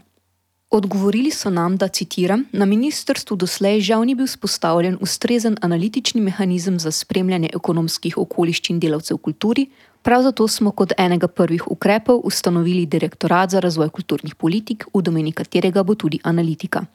Odgovorili 0.69 1.31
so 1.31 1.49
nam, 1.49 1.77
da 1.77 1.87
citiram: 1.87 2.45
Na 2.51 2.65
ministrstvu 2.65 3.35
doslej 3.37 3.81
žal 3.81 4.05
ni 4.05 4.15
bil 4.15 4.27
spostavljen 4.27 4.97
ustrezen 5.01 5.57
analitični 5.61 6.21
mehanizem 6.21 6.79
za 6.79 6.91
spremljanje 6.91 7.49
ekonomskih 7.53 8.17
okoliščin 8.17 8.79
delavcev 8.79 9.17
v 9.17 9.21
kulturi, 9.21 9.67
prav 10.03 10.23
zato 10.23 10.47
smo 10.47 10.71
kot 10.71 10.93
enega 10.97 11.27
prvih 11.27 11.71
ukrepov 11.71 12.21
ustanovili 12.23 12.85
Direktorat 12.85 13.49
za 13.49 13.59
razvoj 13.59 13.89
kulturnih 13.89 14.35
politik, 14.35 14.85
v 14.93 15.01
domeni 15.01 15.31
katerega 15.31 15.83
bo 15.83 15.95
tudi 15.95 16.19
analitika. 16.23 16.85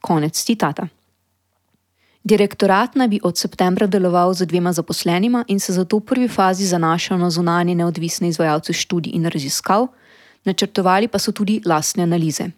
Konec 0.00 0.44
citata. 0.44 0.86
Direktorat 2.24 2.94
naj 2.94 3.08
bi 3.08 3.20
od 3.22 3.38
septembra 3.38 3.86
deloval 3.86 4.34
z 4.34 4.46
dvema 4.46 4.72
zaposlenima 4.72 5.44
in 5.48 5.60
se 5.60 5.72
zato 5.72 5.98
v 5.98 6.06
prvi 6.06 6.28
fazi 6.28 6.66
zanašal 6.66 7.18
na 7.18 7.30
zunanje 7.30 7.74
neodvisne 7.74 8.28
izvajalce 8.28 8.72
študij 8.72 9.10
in 9.14 9.26
raziskav, 9.26 9.88
načrtovali 10.44 11.08
pa 11.08 11.18
so 11.18 11.32
tudi 11.32 11.60
lastne 11.66 12.02
analize. 12.02 12.50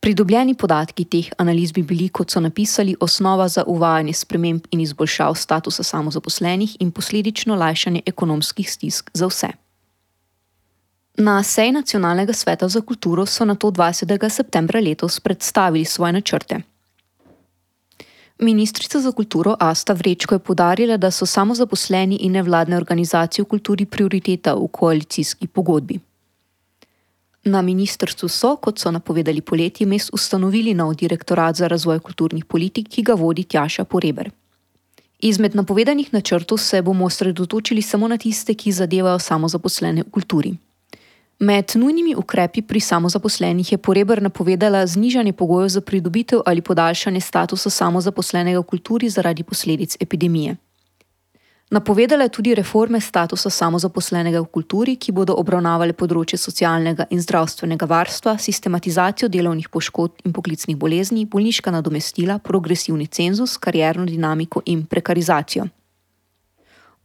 Pridobljeni 0.00 0.54
podatki 0.54 1.04
teh 1.04 1.30
analiz 1.38 1.72
bi 1.72 1.82
bili, 1.82 2.08
kot 2.08 2.30
so 2.30 2.40
napisali, 2.40 2.96
osnova 3.00 3.48
za 3.48 3.64
uvajanje 3.66 4.12
sprememb 4.12 4.66
in 4.70 4.80
izboljšav 4.80 5.34
statusa 5.34 5.82
samozaposlenih 5.82 6.76
in 6.80 6.90
posledično 6.90 7.54
lajšanje 7.54 8.02
ekonomskih 8.06 8.70
stisk 8.70 9.10
za 9.14 9.26
vse. 9.26 9.48
Na 11.18 11.42
sej 11.42 11.72
Nacionalnega 11.72 12.32
sveta 12.32 12.68
za 12.68 12.80
kulturo 12.80 13.26
so 13.26 13.44
na 13.44 13.54
to 13.54 13.70
20. 13.70 14.28
septembra 14.28 14.80
letos 14.80 15.20
predstavili 15.20 15.84
svoje 15.84 16.12
načrte. 16.12 16.60
Ministrica 18.38 19.00
za 19.00 19.12
kulturo 19.12 19.56
Asta 19.60 19.92
Vrečko 19.92 20.34
je 20.34 20.38
podarila, 20.38 20.96
da 20.96 21.10
so 21.10 21.26
samozaposleni 21.26 22.16
in 22.16 22.32
nevladne 22.32 22.76
organizacije 22.76 23.42
v 23.42 23.48
kulturi 23.48 23.86
prioriteta 23.86 24.54
v 24.54 24.68
koalicijski 24.68 25.46
pogodbi. 25.46 25.98
Na 27.46 27.62
ministrstvu 27.62 28.28
so, 28.28 28.56
kot 28.56 28.78
so 28.78 28.90
napovedali 28.90 29.40
poleti, 29.40 29.86
mes 29.86 30.08
ustanovili 30.12 30.74
nov 30.74 30.96
direktorat 30.98 31.54
za 31.56 31.68
razvoj 31.70 32.00
kulturnih 32.02 32.44
politik, 32.44 32.88
ki 32.90 33.02
ga 33.02 33.14
vodi 33.14 33.44
Tjaša 33.44 33.84
Poreber. 33.84 34.30
Izmed 35.22 35.54
napovedanih 35.54 36.12
načrtov 36.12 36.58
se 36.58 36.82
bomo 36.82 37.06
osredotočili 37.06 37.82
samo 37.82 38.08
na 38.08 38.18
tiste, 38.18 38.54
ki 38.54 38.72
zadevajo 38.72 39.18
samozaposlene 39.18 40.02
v 40.02 40.10
kulturi. 40.10 40.56
Med 41.38 41.72
nujnimi 41.74 42.16
ukrepi 42.16 42.62
pri 42.62 42.80
samozaposlenih 42.80 43.72
je 43.72 43.78
Porebr 43.78 44.22
napovedala 44.22 44.86
znižanje 44.86 45.32
pogojev 45.32 45.68
za 45.68 45.80
pridobitev 45.80 46.40
ali 46.46 46.60
podaljšanje 46.60 47.20
statusa 47.20 47.70
samozaposlenega 47.70 48.58
v 48.58 48.62
kulturi 48.62 49.08
zaradi 49.08 49.42
posledic 49.42 49.96
epidemije. 50.00 50.56
Napovedala 51.70 52.22
je 52.22 52.28
tudi 52.28 52.54
reforme 52.54 53.00
statusa 53.00 53.50
samozaposlenega 53.50 54.38
v 54.40 54.46
kulturi, 54.46 54.92
ki 54.96 55.10
bodo 55.10 55.34
obravnavale 55.34 55.96
področje 55.98 56.38
socialnega 56.38 57.08
in 57.10 57.18
zdravstvenega 57.18 57.88
varstva, 57.90 58.36
sistematizacijo 58.38 59.26
delovnih 59.26 59.66
poškodb 59.74 60.22
in 60.22 60.34
poklicnih 60.36 60.78
bolezni, 60.78 61.24
bolniška 61.26 61.74
nadomestila, 61.74 62.38
progresivni 62.38 63.08
cenzus, 63.10 63.56
karjerno 63.58 64.06
dinamiko 64.06 64.62
in 64.70 64.86
prekarizacijo. 64.86 65.66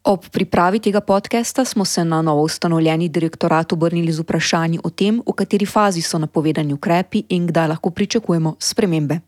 Ob 0.04 0.30
pripravi 0.30 0.80
tega 0.80 1.02
podcasta 1.02 1.66
smo 1.66 1.86
se 1.86 2.06
na 2.06 2.22
novo 2.22 2.46
ustanovljeni 2.46 3.10
direktorat 3.10 3.74
obrnili 3.74 4.14
z 4.14 4.22
vprašanji 4.22 4.80
o 4.84 4.90
tem, 4.90 5.24
v 5.26 5.34
kateri 5.34 5.66
fazi 5.66 6.02
so 6.02 6.22
napovedani 6.22 6.74
ukrepi 6.74 7.24
in 7.30 7.48
kdaj 7.50 7.68
lahko 7.68 7.90
pričakujemo 7.90 8.56
spremembe. 8.60 9.20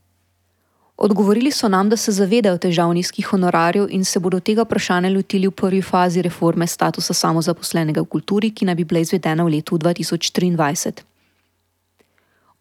Odgovorili 0.98 1.52
so 1.52 1.68
nam, 1.68 1.90
da 1.90 1.98
se 1.98 2.12
zavedajo 2.12 2.58
težav 2.58 2.94
nizkih 2.94 3.26
honorarjev 3.26 3.88
in 3.90 4.06
se 4.06 4.20
bodo 4.20 4.40
tega 4.40 4.62
vprašanja 4.62 5.10
lotili 5.10 5.48
v 5.48 5.52
prvi 5.52 5.82
fazi 5.82 6.22
reforme 6.22 6.68
statusa 6.68 7.14
samozaposlenega 7.14 8.02
v 8.02 8.06
kulturi, 8.06 8.52
ki 8.52 8.66
naj 8.66 8.76
bi 8.76 8.84
bila 8.84 9.00
izvedena 9.00 9.44
v 9.44 9.56
letu 9.56 9.78
2023. 9.78 11.02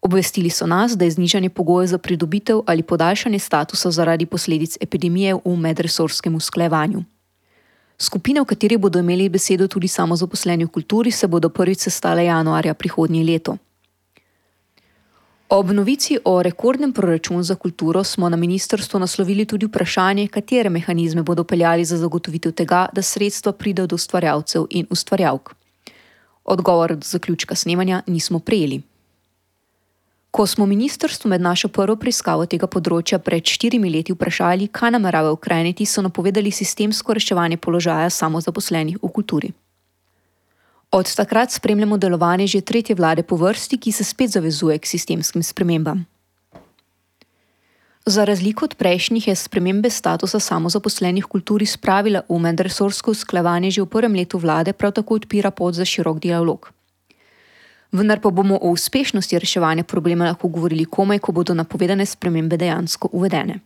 Obvestili 0.02 0.50
so 0.50 0.66
nas, 0.66 0.96
da 0.96 1.04
je 1.04 1.10
znižanje 1.10 1.50
pogojev 1.50 1.86
za 1.86 1.98
pridobitev 1.98 2.62
ali 2.66 2.82
podaljšanje 2.82 3.38
statusa 3.38 3.90
zaradi 3.90 4.26
posledic 4.26 4.78
epidemije 4.80 5.34
v 5.44 5.56
medresorskem 5.56 6.34
usklajevanju. 6.34 7.04
Skupine, 7.98 8.40
v 8.40 8.44
kateri 8.44 8.76
bodo 8.76 8.98
imeli 8.98 9.28
besedo 9.28 9.68
tudi 9.68 9.88
samozaposleni 9.88 10.64
v 10.64 10.68
kulturi, 10.68 11.10
se 11.10 11.26
bodo 11.26 11.48
prvič 11.48 11.78
sestale 11.78 12.24
januarja 12.24 12.74
prihodnje 12.74 13.24
leto. 13.24 13.56
Ob 15.52 15.70
novici 15.70 16.16
o 16.24 16.42
rekordnem 16.42 16.92
proračunu 16.92 17.42
za 17.42 17.54
kulturo 17.54 18.04
smo 18.04 18.28
na 18.28 18.36
ministrstvo 18.36 18.98
naslovili 19.00 19.44
tudi 19.44 19.66
vprašanje, 19.66 20.28
katere 20.28 20.70
mehanizme 20.70 21.22
bodo 21.22 21.44
peljali 21.44 21.84
za 21.84 21.96
zagotovitev 21.96 22.52
tega, 22.52 22.86
da 22.92 23.02
sredstva 23.02 23.52
pridejo 23.52 23.86
do 23.86 23.94
ustvarjalcev 23.94 24.64
in 24.70 24.86
ustvarjalk. 24.90 25.54
Odgovor 26.44 26.94
do 26.96 27.04
zaključka 27.04 27.54
snemanja 27.54 28.02
nismo 28.06 28.38
prejeli. 28.38 28.80
Ko 30.30 30.46
smo 30.46 30.66
ministrstvo 30.66 31.28
med 31.28 31.40
našo 31.40 31.68
prvo 31.68 31.96
preiskavo 31.96 32.46
tega 32.46 32.66
področja 32.66 33.18
pred 33.18 33.44
štirimi 33.44 33.90
leti 33.92 34.16
vprašali, 34.16 34.70
kaj 34.72 34.90
namerava 34.96 35.32
ukreniti, 35.36 35.84
so 35.86 36.00
napovedali 36.00 36.50
sistemsko 36.50 37.12
reševanje 37.12 37.60
položaja 37.60 38.10
samozaposlenih 38.10 38.96
v 39.02 39.12
kulturi. 39.12 39.52
Od 40.92 41.14
takrat 41.14 41.50
spremljamo 41.50 41.96
delovanje 41.96 42.46
že 42.46 42.60
tretje 42.60 42.94
vlade 42.94 43.22
po 43.22 43.36
vrsti, 43.36 43.78
ki 43.78 43.92
se 43.92 44.04
spet 44.04 44.30
zavezuje 44.30 44.78
k 44.78 44.86
sistemskim 44.86 45.42
spremembam. 45.42 46.04
Za 48.06 48.24
razliko 48.24 48.64
od 48.64 48.74
prejšnjih 48.74 49.28
je 49.28 49.34
spremembe 49.34 49.90
statusa 49.90 50.40
samozaposlenih 50.40 51.24
v 51.24 51.28
kulturi 51.28 51.66
spravila 51.66 52.22
v 52.28 52.38
medresorsko 52.38 53.10
usklajevanje 53.10 53.70
že 53.70 53.82
v 53.82 53.86
prvem 53.86 54.14
letu 54.14 54.38
vlade, 54.38 54.72
prav 54.72 54.92
tako 54.92 55.14
odpira 55.14 55.50
pot 55.50 55.74
za 55.74 55.84
širok 55.84 56.20
dialog. 56.20 56.72
Vendar 57.92 58.20
pa 58.20 58.30
bomo 58.30 58.58
o 58.60 58.70
uspešnosti 58.76 59.38
reševanja 59.38 59.84
problema 59.84 60.24
lahko 60.24 60.48
govorili 60.48 60.84
komaj, 60.84 61.18
ko 61.18 61.32
bodo 61.32 61.54
napovedane 61.54 62.06
spremembe 62.06 62.56
dejansko 62.56 63.08
uvedene. 63.12 63.60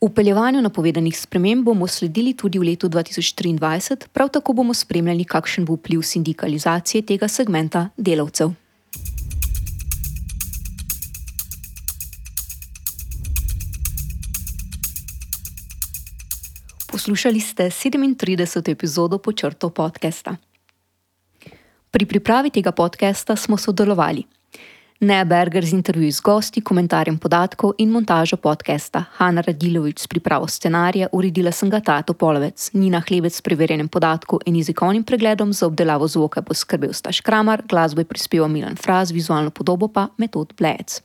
Upeljevanju 0.00 0.62
napovedanih 0.62 1.18
sprememb 1.18 1.64
bomo 1.64 1.86
sledili 1.86 2.36
tudi 2.36 2.58
v 2.58 2.62
letu 2.62 2.88
2023, 2.88 4.08
prav 4.12 4.28
tako 4.28 4.52
bomo 4.52 4.74
spremljali, 4.74 5.24
kakšen 5.24 5.64
bo 5.64 5.74
vpliv 5.74 6.02
sindikalizacije 6.02 7.02
tega 7.02 7.28
segmenta 7.28 7.88
delavcev. 7.96 8.52
Poslušali 16.86 17.40
ste 17.40 17.64
37. 17.70 18.70
epizodo 18.70 19.18
počrtov 19.18 19.70
podcasta. 19.70 20.36
Pri 21.90 22.06
pripravi 22.06 22.50
tega 22.50 22.72
podcasta 22.72 23.36
smo 23.36 23.56
sodelovali. 23.56 24.22
Nea 25.00 25.24
Berger 25.24 25.64
z 25.66 25.72
intervjuji 25.72 26.12
z 26.12 26.20
gosti, 26.20 26.60
komentarjem 26.60 27.18
podatkov 27.18 27.72
in 27.78 27.90
montažo 27.90 28.36
podcasta, 28.36 29.04
Hanna 29.16 29.40
Radilovič 29.40 29.98
s 29.98 30.06
pripravo 30.06 30.46
scenarija, 30.46 31.08
uredila 31.12 31.52
sem 31.52 31.70
ga 31.70 31.80
Tato 31.80 32.14
Polovec, 32.14 32.70
Nina 32.72 33.02
Hlebec 33.08 33.34
s 33.34 33.42
preverjanjem 33.42 33.88
podatkov 33.88 34.38
in 34.46 34.56
jezikovnim 34.56 35.02
pregledom 35.02 35.52
za 35.52 35.66
obdelavo 35.66 36.06
zvoka 36.08 36.42
poskrbel 36.42 36.92
Staš 36.92 37.20
Kramar, 37.20 37.62
glasbo 37.68 38.00
je 38.00 38.04
prispeval 38.04 38.48
Milan 38.48 38.76
Fraz, 38.76 39.10
vizualno 39.10 39.50
podobo 39.50 39.88
pa 39.88 40.08
Metod 40.16 40.54
Blejec. 40.58 41.02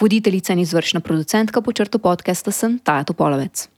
Voditeljica 0.00 0.52
in 0.52 0.58
izvršna 0.58 1.00
producentka 1.00 1.60
počrto 1.60 1.98
podcasta 1.98 2.50
sem 2.50 2.78
Tato 2.78 3.12
Polovec. 3.12 3.68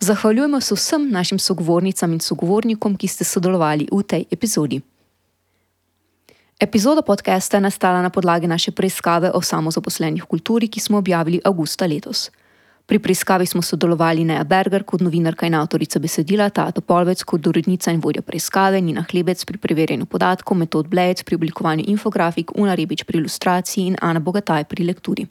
Zahvaljujemo 0.00 0.60
se 0.60 0.74
vsem 0.74 1.10
našim 1.10 1.38
sogovornicam 1.38 2.12
in 2.12 2.20
sogovornikom, 2.20 2.96
ki 2.96 3.08
ste 3.08 3.24
sodelovali 3.24 3.88
v 3.92 4.02
tej 4.02 4.24
epizodi. 4.30 4.82
Epizoda 6.60 7.02
podcasta 7.02 7.56
je 7.56 7.60
nastala 7.60 8.02
na 8.02 8.10
podlagi 8.10 8.46
naše 8.46 8.72
preiskave 8.72 9.30
o 9.30 9.42
samozaposlenih 9.42 10.22
v 10.24 10.26
kulturi, 10.26 10.68
ki 10.72 10.80
smo 10.80 10.98
objavili 10.98 11.40
avgusta 11.44 11.84
letos. 11.86 12.30
Pri 12.86 12.98
preiskavi 12.98 13.46
smo 13.46 13.62
sodelovali 13.62 14.24
Neja 14.24 14.44
Berger 14.44 14.84
kot 14.84 15.04
novinarka 15.04 15.46
in 15.46 15.54
avtorica 15.54 15.98
besedila, 15.98 16.48
Tato 16.48 16.80
Polvec 16.80 17.24
kot 17.24 17.46
urednica 17.46 17.92
in 17.92 18.00
vodja 18.00 18.22
preiskave, 18.22 18.80
Nina 18.80 19.04
Hlebec 19.04 19.44
pri 19.44 19.58
preverjanju 19.58 20.06
podatkov, 20.06 20.56
Metod 20.56 20.88
Blejec 20.88 21.24
pri 21.24 21.36
oblikovanju 21.36 21.84
infografik, 21.86 22.56
Una 22.56 22.74
Rebič 22.74 23.04
pri 23.04 23.18
ilustraciji 23.18 23.86
in 23.86 23.96
Ana 24.00 24.20
Bogataj 24.20 24.64
pri 24.64 24.84
lekturi. 24.84 25.26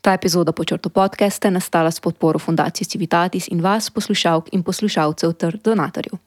Ta 0.00 0.12
epizoda 0.12 0.52
počrto 0.52 0.88
podcasta 0.88 1.48
je 1.48 1.52
nastala 1.52 1.90
s 1.90 2.00
podporo 2.00 2.38
Fundacije 2.38 2.88
Civitatis 2.88 3.48
in 3.48 3.62
vas, 3.62 3.90
poslušalk 3.90 4.48
in 4.52 4.62
poslušalcev 4.62 5.32
ter 5.32 5.58
donatorjev. 5.64 6.18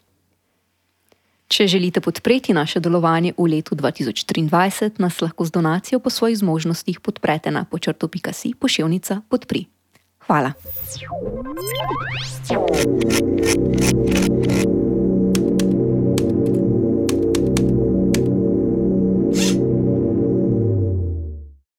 Če 1.50 1.66
želite 1.68 2.02
podpreti 2.02 2.54
naše 2.54 2.80
delovanje 2.80 3.34
v 3.38 3.48
letu 3.50 3.76
2023, 3.76 5.02
nas 5.02 5.18
lahko 5.22 5.46
z 5.46 5.52
donacijo 5.52 6.00
po 6.00 6.10
svojih 6.10 6.38
zmožnostih 6.38 7.00
podprete 7.02 7.52
na 7.52 7.66
počrto.si 7.66 8.54
pošiljnica 8.54 9.22
podpri. 9.30 9.66
Hvala. 10.30 10.54